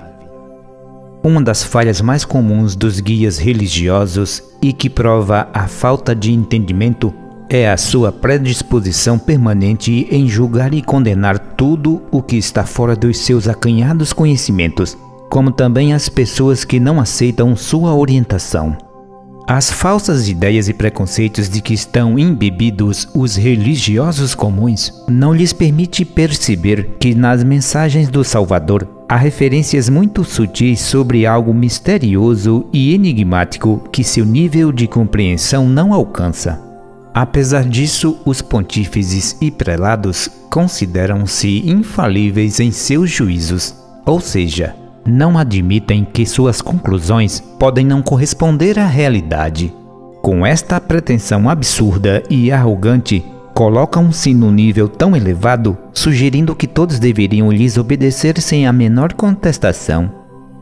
[1.22, 7.12] uma das falhas mais comuns dos guias religiosos e que prova a falta de entendimento
[7.50, 13.18] é a sua predisposição permanente em julgar e condenar tudo o que está fora dos
[13.18, 14.96] seus acanhados conhecimentos,
[15.30, 18.76] como também as pessoas que não aceitam sua orientação.
[19.46, 26.04] As falsas ideias e preconceitos de que estão embebidos os religiosos comuns não lhes permite
[26.04, 33.82] perceber que nas mensagens do Salvador há referências muito sutis sobre algo misterioso e enigmático
[33.90, 36.60] que seu nível de compreensão não alcança.
[37.14, 46.04] Apesar disso, os pontífices e prelados consideram-se infalíveis em seus juízos, ou seja, não admitem
[46.04, 49.72] que suas conclusões podem não corresponder à realidade.
[50.20, 53.24] Com esta pretensão absurda e arrogante,
[53.58, 60.12] colocam-se no nível tão elevado, sugerindo que todos deveriam lhes obedecer sem a menor contestação.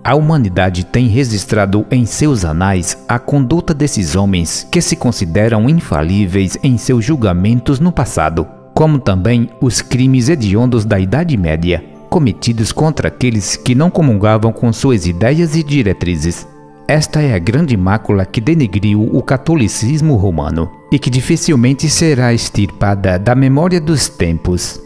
[0.02, 6.56] A humanidade tem registrado em seus anais a conduta desses homens que se consideram infalíveis
[6.62, 13.08] em seus julgamentos no passado, como também os crimes hediondos da Idade Média cometidos contra
[13.08, 16.48] aqueles que não comungavam com suas ideias e diretrizes.
[16.88, 23.18] Esta é a grande mácula que denegriu o catolicismo romano e que dificilmente será extirpada
[23.18, 24.80] da memória dos tempos.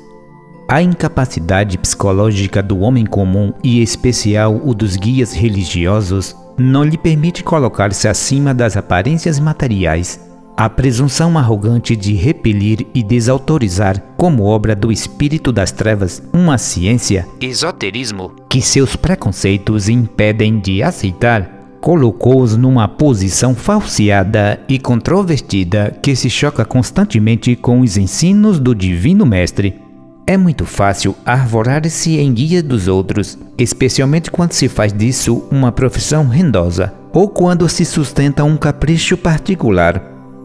[0.66, 7.44] A incapacidade psicológica do homem comum e especial o dos guias religiosos não lhe permite
[7.44, 10.18] colocar-se acima das aparências materiais.
[10.56, 17.26] A presunção arrogante de repelir e desautorizar, como obra do espírito das trevas, uma ciência,
[17.40, 26.28] esoterismo, que seus preconceitos impedem de aceitar, colocou-os numa posição falseada e controvertida que se
[26.28, 29.80] choca constantemente com os ensinos do Divino Mestre.
[30.26, 36.28] É muito fácil arvorar-se em guia dos outros, especialmente quando se faz disso uma profissão
[36.28, 40.00] rendosa ou quando se sustenta um capricho particular.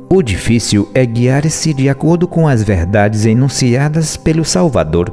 [0.10, 5.12] O difícil é guiar-se de acordo com as verdades enunciadas pelo Salvador.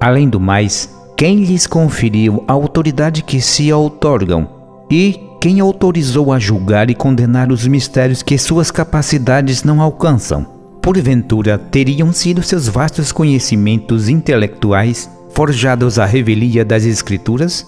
[0.00, 4.48] Além do mais, quem lhes conferiu a autoridade que se outorgam
[4.90, 10.46] e quem autorizou a julgar e condenar os mistérios que suas capacidades não alcançam?
[10.82, 17.66] Porventura teriam sido seus vastos conhecimentos intelectuais forjados à revelia das Escrituras?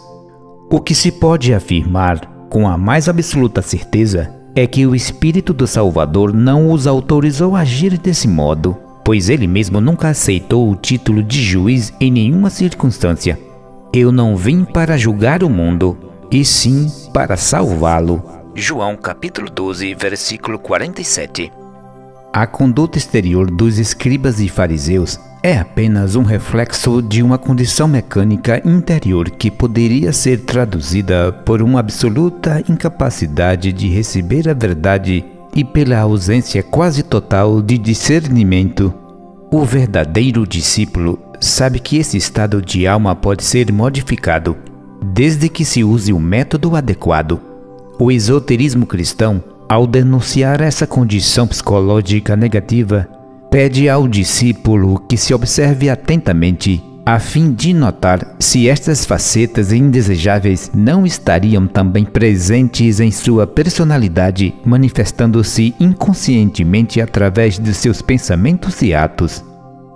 [0.70, 5.66] O que se pode afirmar com a mais absoluta certeza é que o Espírito do
[5.66, 11.22] Salvador não os autorizou a agir desse modo, pois ele mesmo nunca aceitou o título
[11.22, 13.38] de juiz em nenhuma circunstância.
[13.92, 15.96] Eu não vim para julgar o mundo,
[16.30, 18.22] e sim para salvá-lo.
[18.54, 21.52] João capítulo 12, versículo 47.
[22.32, 28.60] A conduta exterior dos escribas e fariseus é apenas um reflexo de uma condição mecânica
[28.68, 35.24] interior que poderia ser traduzida por uma absoluta incapacidade de receber a verdade
[35.54, 38.92] e pela ausência quase total de discernimento.
[39.50, 44.56] O verdadeiro discípulo sabe que esse estado de alma pode ser modificado
[45.02, 47.40] desde que se use o método adequado.
[47.98, 53.08] O esoterismo cristão, ao denunciar essa condição psicológica negativa,
[53.50, 60.70] pede ao discípulo que se observe atentamente a fim de notar se estas facetas indesejáveis
[60.74, 69.42] não estariam também presentes em sua personalidade, manifestando-se inconscientemente através de seus pensamentos e atos.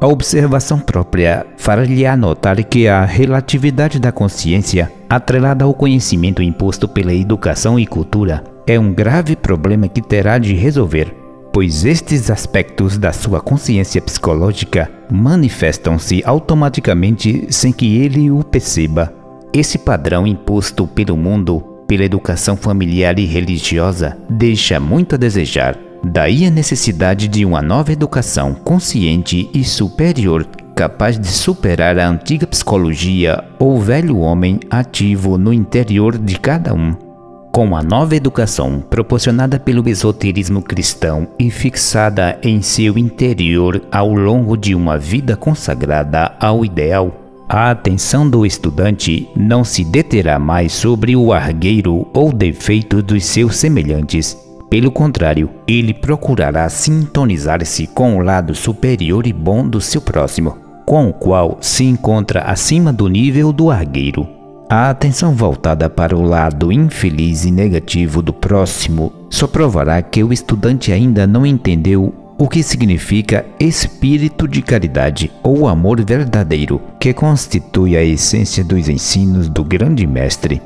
[0.03, 7.14] A observação própria fará-lhe anotar que a relatividade da consciência, atrelada ao conhecimento imposto pela
[7.14, 11.14] educação e cultura, é um grave problema que terá de resolver,
[11.53, 19.14] pois estes aspectos da sua consciência psicológica manifestam-se automaticamente sem que ele o perceba.
[19.55, 25.78] Esse padrão imposto pelo mundo, pela educação familiar e religiosa, deixa muito a desejar.
[26.05, 32.46] Daí a necessidade de uma nova educação consciente e superior, capaz de superar a antiga
[32.46, 36.94] psicologia ou velho homem ativo no interior de cada um.
[37.53, 44.57] Com a nova educação proporcionada pelo esoterismo cristão e fixada em seu interior ao longo
[44.57, 47.12] de uma vida consagrada ao ideal,
[47.48, 53.57] a atenção do estudante não se deterá mais sobre o argueiro ou defeito dos seus
[53.57, 54.34] semelhantes,
[54.72, 60.56] pelo contrário, ele procurará sintonizar-se com o lado superior e bom do seu próximo,
[60.86, 64.26] com o qual se encontra acima do nível do argueiro.
[64.70, 70.32] A atenção voltada para o lado infeliz e negativo do próximo só provará que o
[70.32, 77.94] estudante ainda não entendeu o que significa espírito de caridade ou amor verdadeiro, que constitui
[77.94, 80.62] a essência dos ensinos do grande mestre.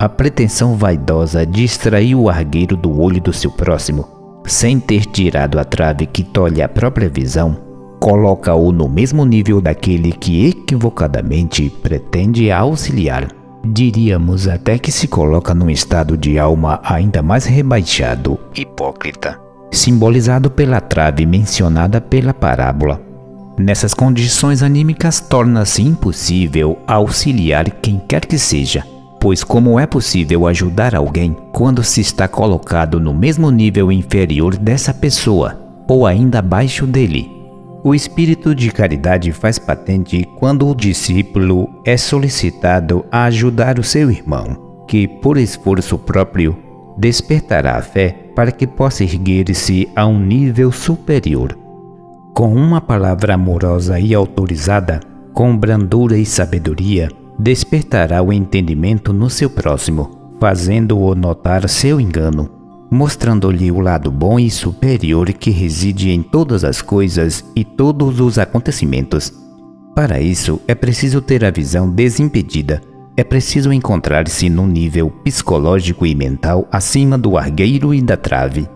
[0.00, 4.06] A pretensão vaidosa de extrair o argueiro do olho do seu próximo,
[4.46, 7.58] sem ter tirado a trave que tolhe a própria visão,
[7.98, 13.26] coloca-o no mesmo nível daquele que equivocadamente pretende auxiliar.
[13.66, 19.36] Diríamos até que se coloca num estado de alma ainda mais rebaixado, hipócrita,
[19.72, 23.02] simbolizado pela trave mencionada pela parábola.
[23.58, 28.84] Nessas condições anímicas, torna-se impossível auxiliar quem quer que seja
[29.20, 34.94] Pois como é possível ajudar alguém quando se está colocado no mesmo nível inferior dessa
[34.94, 35.58] pessoa
[35.88, 37.38] ou ainda abaixo dele?
[37.82, 44.10] O espírito de caridade faz patente quando o discípulo é solicitado a ajudar o seu
[44.10, 46.56] irmão, que por esforço próprio
[46.96, 51.56] despertará a fé para que possa erguer-se a um nível superior.
[52.34, 55.00] Com uma palavra amorosa e autorizada,
[55.32, 57.08] com brandura e sabedoria,
[57.38, 62.50] despertará o entendimento no seu próximo, fazendo-o notar seu engano,
[62.90, 68.38] mostrando-lhe o lado bom e superior que reside em todas as coisas e todos os
[68.38, 69.32] acontecimentos.
[69.94, 72.80] Para isso, é preciso ter a visão desimpedida.
[73.16, 78.68] É preciso encontrar-se num nível psicológico e mental acima do argueiro e da trave.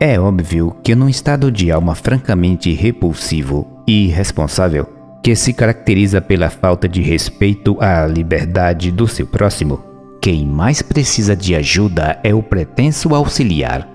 [0.00, 4.88] É óbvio que num estado de alma francamente repulsivo e irresponsável,
[5.24, 9.82] que se caracteriza pela falta de respeito à liberdade do seu próximo,
[10.20, 13.88] quem mais precisa de ajuda é o pretenso auxiliar.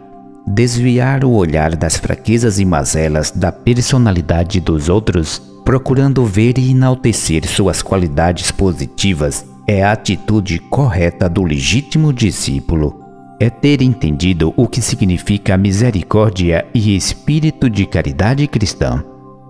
[0.47, 7.47] Desviar o olhar das fraquezas e mazelas da personalidade dos outros procurando ver e enaltecer
[7.47, 13.05] suas qualidades positivas, é a atitude correta do legítimo discípulo.
[13.39, 19.03] É ter entendido o que significa misericórdia e espírito de caridade cristã.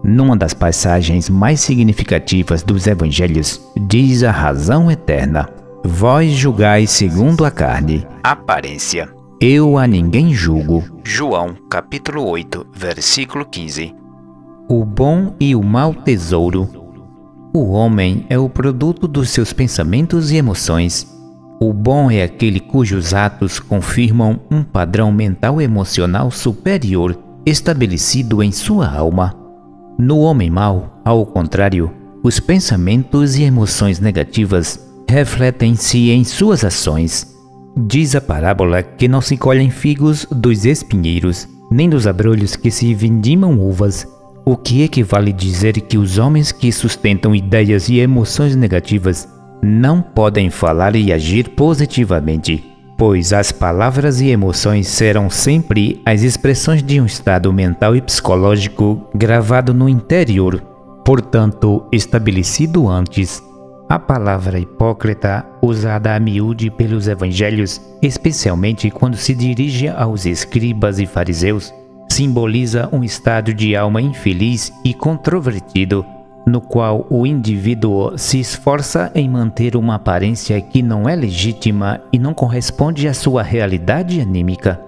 [0.03, 5.49] Numa das passagens mais significativas dos evangelhos, diz a razão eterna:
[5.83, 8.07] Vós julgais segundo a carne.
[8.23, 9.09] Aparência.
[9.41, 10.83] Eu a ninguém julgo.
[11.03, 13.99] João, capítulo 8, versículo 15
[14.71, 16.69] o bom e o mau tesouro.
[17.51, 21.07] O homem é o produto dos seus pensamentos e emoções.
[21.59, 28.87] O bom é aquele cujos atos confirmam um padrão mental emocional superior estabelecido em sua
[28.87, 29.33] alma.
[30.01, 31.91] No homem mau, ao contrário,
[32.23, 34.79] os pensamentos e emoções negativas
[35.09, 37.35] refletem-se em suas ações.
[37.75, 42.93] Diz a parábola que não se colhem figos dos espinheiros, nem dos abrolhos que se
[42.93, 44.07] vindimam uvas
[44.45, 49.27] o que equivale dizer que os homens que sustentam ideias e emoções negativas
[49.61, 52.63] não podem falar e agir positivamente,
[52.99, 59.09] pois as palavras e emoções serão sempre as expressões de um estado mental e psicológico
[59.15, 60.61] gravado no interior,
[61.05, 63.41] portanto estabelecido antes.
[63.87, 71.05] A palavra hipócrita, usada a miúde pelos evangelhos, especialmente quando se dirige aos escribas e
[71.05, 71.73] fariseus,
[72.11, 76.05] simboliza um estado de alma infeliz e controvertido,
[76.49, 82.17] no qual o indivíduo se esforça em manter uma aparência que não é legítima e
[82.17, 84.81] não corresponde à sua realidade anímica.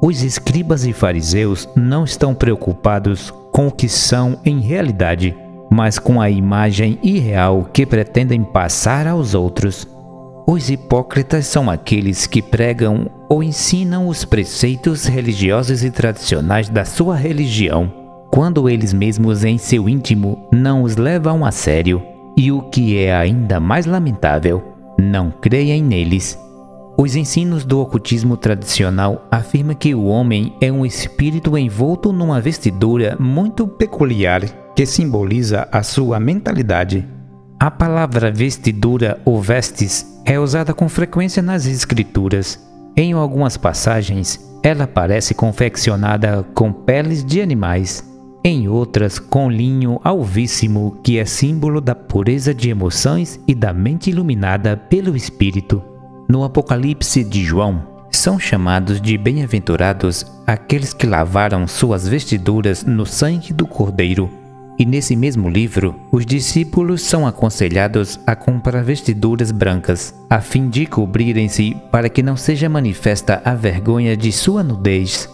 [0.00, 5.36] Os escribas e fariseus não estão preocupados com o que são em realidade,
[5.70, 9.86] mas com a imagem irreal que pretendem passar aos outros.
[10.46, 17.14] Os hipócritas são aqueles que pregam ou ensinam os preceitos religiosos e tradicionais da sua
[17.14, 18.01] religião,
[18.32, 22.02] quando eles mesmos em seu íntimo não os levam a sério,
[22.34, 24.62] e o que é ainda mais lamentável,
[24.98, 26.38] não creem neles.
[26.96, 33.18] Os ensinos do ocultismo tradicional afirmam que o homem é um espírito envolto numa vestidura
[33.20, 34.40] muito peculiar
[34.74, 37.06] que simboliza a sua mentalidade.
[37.60, 42.58] A palavra vestidura ou vestes é usada com frequência nas escrituras.
[42.96, 48.10] Em algumas passagens, ela parece confeccionada com peles de animais,
[48.44, 54.10] em outras com linho alvíssimo, que é símbolo da pureza de emoções e da mente
[54.10, 55.82] iluminada pelo Espírito.
[56.28, 63.52] No Apocalipse de João, são chamados de bem-aventurados aqueles que lavaram suas vestiduras no sangue
[63.52, 64.42] do Cordeiro
[64.78, 70.86] e nesse mesmo livro, os discípulos são aconselhados a comprar vestiduras brancas, a fim de
[70.86, 75.28] cobrirem-se para que não seja manifesta a vergonha de sua nudez.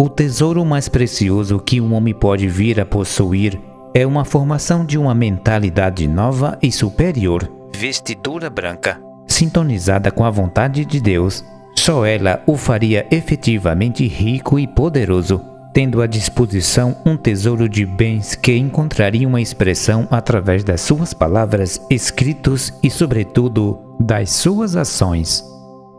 [0.00, 3.60] O tesouro mais precioso que um homem pode vir a possuir
[3.92, 7.50] é uma formação de uma mentalidade nova e superior.
[7.74, 9.00] Vestidura branca.
[9.26, 11.44] Sintonizada com a vontade de Deus,
[11.76, 15.40] só ela o faria efetivamente rico e poderoso
[15.78, 21.80] tendo à disposição um tesouro de bens que encontraria uma expressão através das suas palavras,
[21.88, 25.44] escritos e, sobretudo, das suas ações.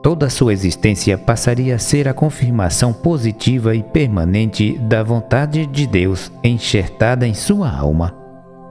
[0.01, 5.85] Toda a sua existência passaria a ser a confirmação positiva e permanente da vontade de
[5.85, 8.15] Deus enxertada em sua alma.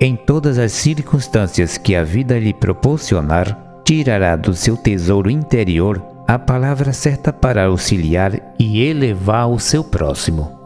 [0.00, 6.38] Em todas as circunstâncias que a vida lhe proporcionar, tirará do seu tesouro interior a
[6.38, 10.57] palavra certa para auxiliar e elevar o seu próximo.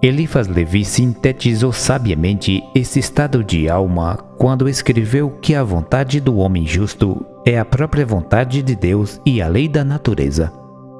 [0.00, 6.64] Elifas Levi sintetizou sabiamente esse estado de alma quando escreveu que a vontade do homem
[6.64, 10.52] justo é a própria vontade de Deus e a lei da natureza.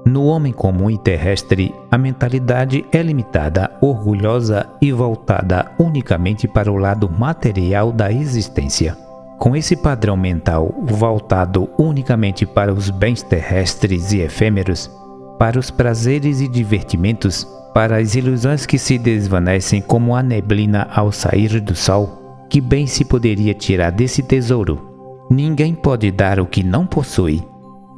[0.05, 6.77] No homem comum e terrestre, a mentalidade é limitada, orgulhosa e voltada unicamente para o
[6.77, 8.97] lado material da existência.
[9.39, 14.91] Com esse padrão mental voltado unicamente para os bens terrestres e efêmeros,
[15.39, 21.13] para os prazeres e divertimentos, para as ilusões que se desvanecem como a neblina ao
[21.13, 25.27] sair do sol, que bem se poderia tirar desse tesouro?
[25.31, 27.43] Ninguém pode dar o que não possui.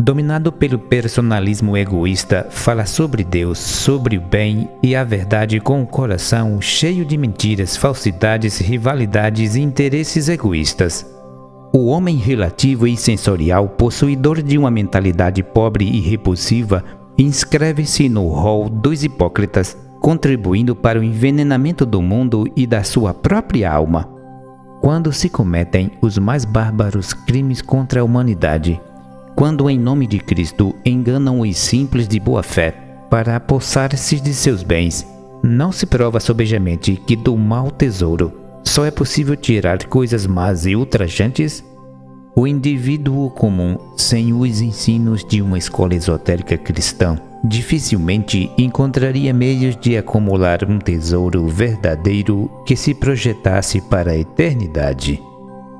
[0.00, 5.86] dominado pelo personalismo egoísta, fala sobre Deus, sobre o bem e a verdade com o
[5.86, 11.06] coração cheio de mentiras, falsidades, rivalidades e interesses egoístas.
[11.72, 16.82] O homem relativo e sensorial, possuidor de uma mentalidade pobre e repulsiva,
[17.22, 23.70] inscreve-se no rol dos hipócritas, contribuindo para o envenenamento do mundo e da sua própria
[23.70, 24.08] alma.
[24.80, 28.80] Quando se cometem os mais bárbaros crimes contra a humanidade,
[29.36, 32.70] quando em nome de Cristo enganam os simples de boa fé
[33.10, 35.06] para apossar-se de seus bens,
[35.42, 40.76] não se prova sobejamente que do mau tesouro só é possível tirar coisas más e
[40.76, 41.64] ultrajantes?
[42.34, 49.96] O indivíduo comum, sem os ensinos de uma escola esotérica cristã, dificilmente encontraria meios de
[49.96, 55.20] acumular um tesouro verdadeiro que se projetasse para a eternidade.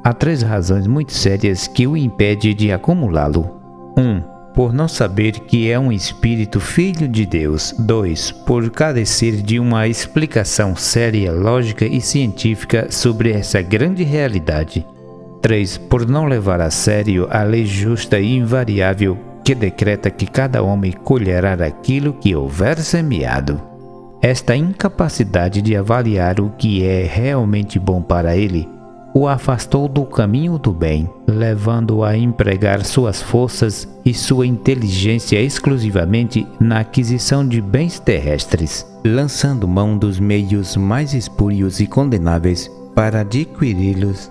[0.03, 3.49] Há três razões muito sérias que o impedem de acumulá-lo.
[3.97, 4.03] 1.
[4.03, 4.23] Um,
[4.55, 7.73] por não saber que é um espírito filho de Deus.
[7.79, 8.33] 2.
[8.33, 14.85] Por carecer de uma explicação séria, lógica e científica sobre essa grande realidade.
[15.41, 15.79] 3.
[15.79, 20.93] Por não levar a sério a lei justa e invariável que decreta que cada homem
[20.93, 23.61] colherá aquilo que houver semeado.
[24.23, 28.69] Esta incapacidade de avaliar o que é realmente bom para ele
[29.13, 36.47] o afastou do caminho do bem, levando-o a empregar suas forças e sua inteligência exclusivamente
[36.61, 44.31] na aquisição de bens terrestres, lançando mão dos meios mais espúrios e condenáveis para adquiri-los.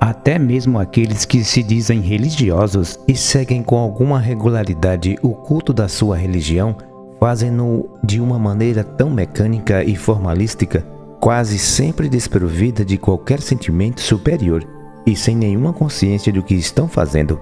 [0.00, 5.88] Até mesmo aqueles que se dizem religiosos e seguem com alguma regularidade o culto da
[5.88, 6.74] sua religião
[7.20, 10.86] fazem-no de uma maneira tão mecânica e formalística
[11.20, 14.66] quase sempre desprovida de qualquer sentimento superior
[15.06, 17.38] e sem nenhuma consciência do que estão fazendo.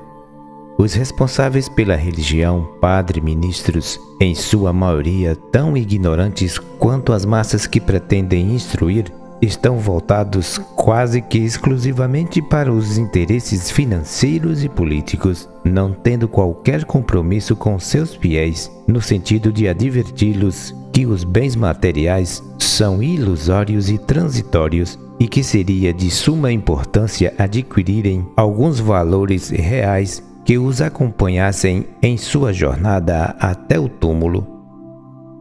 [0.76, 7.80] Os responsáveis pela religião, padre ministros, em sua maioria tão ignorantes quanto as massas que
[7.80, 16.28] pretendem instruir, estão voltados quase que exclusivamente para os interesses financeiros e políticos, não tendo
[16.28, 23.88] qualquer compromisso com seus fiéis, no sentido de adverti-los que os bens materiais são ilusórios
[23.90, 31.86] e transitórios e que seria de suma importância adquirirem alguns valores reais que os acompanhassem
[32.02, 34.57] em sua jornada até o túmulo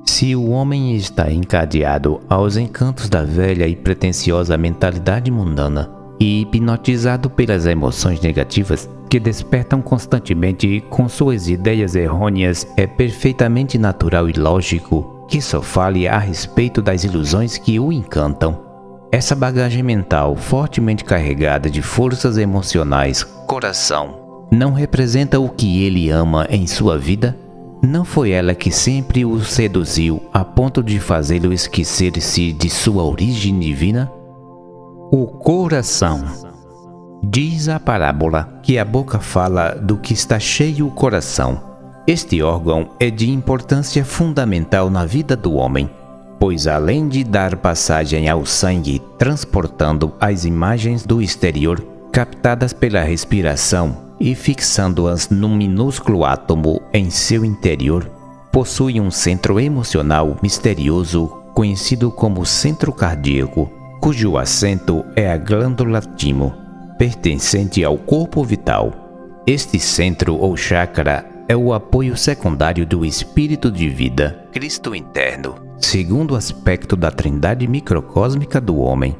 [0.09, 7.29] se o homem está encadeado aos encantos da velha e pretensiosa mentalidade mundana e hipnotizado
[7.29, 15.25] pelas emoções negativas que despertam constantemente com suas ideias errôneas, é perfeitamente natural e lógico
[15.29, 18.59] que só fale a respeito das ilusões que o encantam.
[19.11, 26.47] Essa bagagem mental fortemente carregada de forças emocionais, coração, não representa o que ele ama
[26.49, 27.37] em sua vida
[27.87, 33.57] não foi ela que sempre o seduziu a ponto de fazê-lo esquecer-se de sua origem
[33.57, 34.11] divina?
[35.11, 36.23] O coração.
[37.23, 41.61] Diz a parábola que a boca fala do que está cheio o coração.
[42.05, 45.89] Este órgão é de importância fundamental na vida do homem,
[46.39, 51.81] pois além de dar passagem ao sangue transportando as imagens do exterior
[52.11, 58.09] captadas pela respiração e fixando-as num minúsculo átomo em seu interior,
[58.51, 66.53] possui um centro emocional misterioso conhecido como centro cardíaco, cujo assento é a glândula timo,
[66.97, 68.93] pertencente ao corpo vital.
[69.45, 76.35] Este centro ou chakra é o apoio secundário do espírito de vida, Cristo interno, segundo
[76.35, 79.15] aspecto da trindade microcósmica do homem.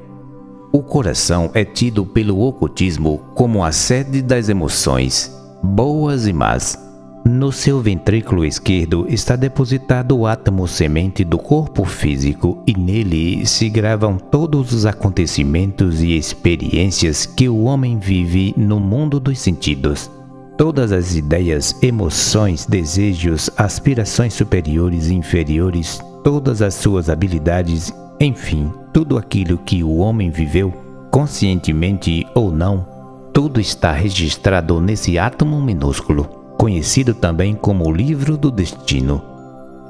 [0.72, 6.78] O coração é tido pelo ocultismo como a sede das emoções, boas e más.
[7.26, 13.70] No seu ventrículo esquerdo está depositado o átomo semente do corpo físico e nele se
[13.70, 20.10] gravam todos os acontecimentos e experiências que o homem vive no mundo dos sentidos.
[20.58, 29.18] Todas as ideias, emoções, desejos, aspirações superiores e inferiores, todas as suas habilidades enfim, tudo
[29.18, 30.74] aquilo que o homem viveu,
[31.12, 32.86] conscientemente ou não,
[33.32, 36.24] tudo está registrado nesse átomo minúsculo,
[36.58, 39.22] conhecido também como livro do destino.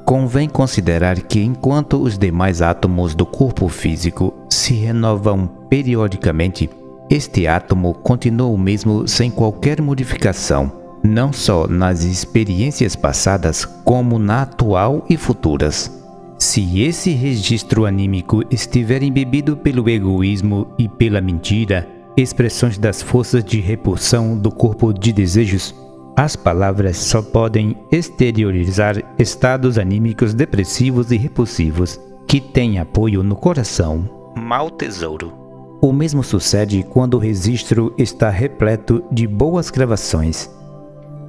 [0.04, 6.68] Convém considerar que enquanto os demais átomos do corpo físico se renovam periodicamente,
[7.10, 10.70] este átomo continua o mesmo sem qualquer modificação,
[11.02, 15.90] não só nas experiências passadas, como na atual e futuras.
[16.38, 23.60] Se esse registro anímico estiver embebido pelo egoísmo e pela mentira, expressões das forças de
[23.60, 25.74] repulsão do corpo de desejos,
[26.18, 34.32] As palavras só podem exteriorizar estados anímicos depressivos e repulsivos que têm apoio no coração.
[34.34, 35.32] Mau tesouro.
[35.80, 40.50] O mesmo sucede quando o registro está repleto de boas gravações.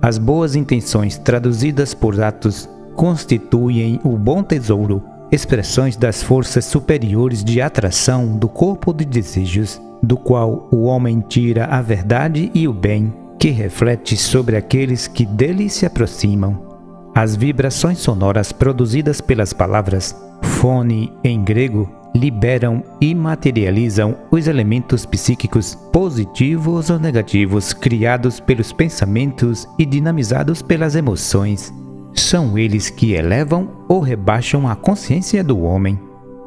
[0.01, 2.67] As boas intenções traduzidas por atos
[2.99, 10.17] constituem o bom tesouro, expressões das forças superiores de atração do corpo de desejos, do
[10.17, 15.69] qual o homem tira a verdade e o bem, que reflete sobre aqueles que dele
[15.69, 16.61] se aproximam.
[17.15, 25.73] As vibrações sonoras produzidas pelas palavras, fone em grego, liberam e materializam os elementos psíquicos
[25.93, 31.78] positivos ou negativos criados pelos pensamentos e dinamizados pelas emoções.
[32.13, 35.99] São eles que elevam ou rebaixam a consciência do homem.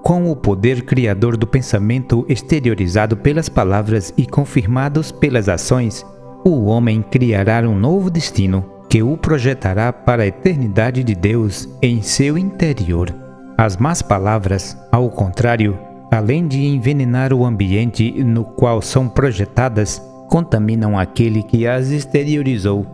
[0.03, 6.05] Com o poder criador do pensamento exteriorizado pelas palavras e confirmados pelas ações,
[6.45, 12.03] o homem criará um novo destino que o projetará para a eternidade de Deus em
[12.03, 13.15] seu interior.
[13.57, 15.79] As más palavras, ao contrário,
[16.11, 22.87] além de envenenar o ambiente no qual são projetadas, contaminam aquele que as exteriorizou.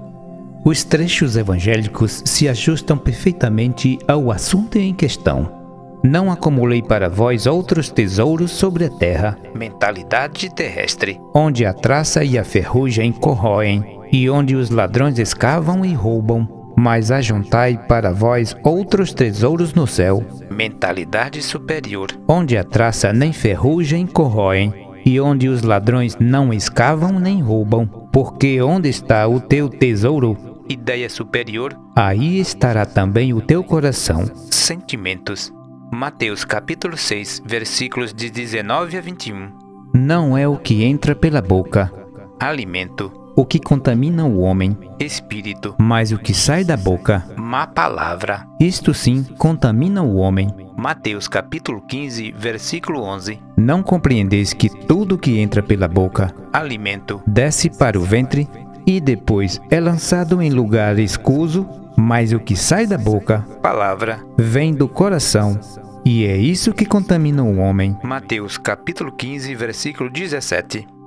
[0.65, 5.59] Os trechos evangélicos se ajustam perfeitamente ao assunto em questão.
[6.03, 12.39] Não acumulei para vós outros tesouros sobre a terra, mentalidade terrestre, onde a traça e
[12.39, 19.13] a ferrugem corroem, e onde os ladrões escavam e roubam, mas ajuntai para vós outros
[19.13, 24.73] tesouros no céu, mentalidade superior, onde a traça nem ferrugem corroem,
[25.05, 30.37] e onde os ladrões não escavam nem roubam, porque onde está o teu tesouro,
[30.69, 35.53] ideia superior, aí estará também o teu coração, sentimentos
[35.91, 39.51] Mateus capítulo 6, versículos de 19 a 21.
[39.95, 41.91] Não é o que entra pela boca,
[42.39, 48.47] alimento, o que contamina o homem, espírito, mas o que sai da boca, má palavra.
[48.61, 50.49] Isto sim contamina o homem.
[50.77, 53.41] Mateus capítulo 15, versículo 11.
[53.57, 58.47] Não compreendeis que tudo que entra pela boca, alimento, desce para o ventre
[58.87, 61.67] e depois é lançado em lugar escuso
[62.01, 65.59] mas o que sai da boca, palavra, vem do coração,
[66.05, 67.99] e é isso que contamina o homem.
[68.05, 70.98] Mateus capítulo 15, versículo 17.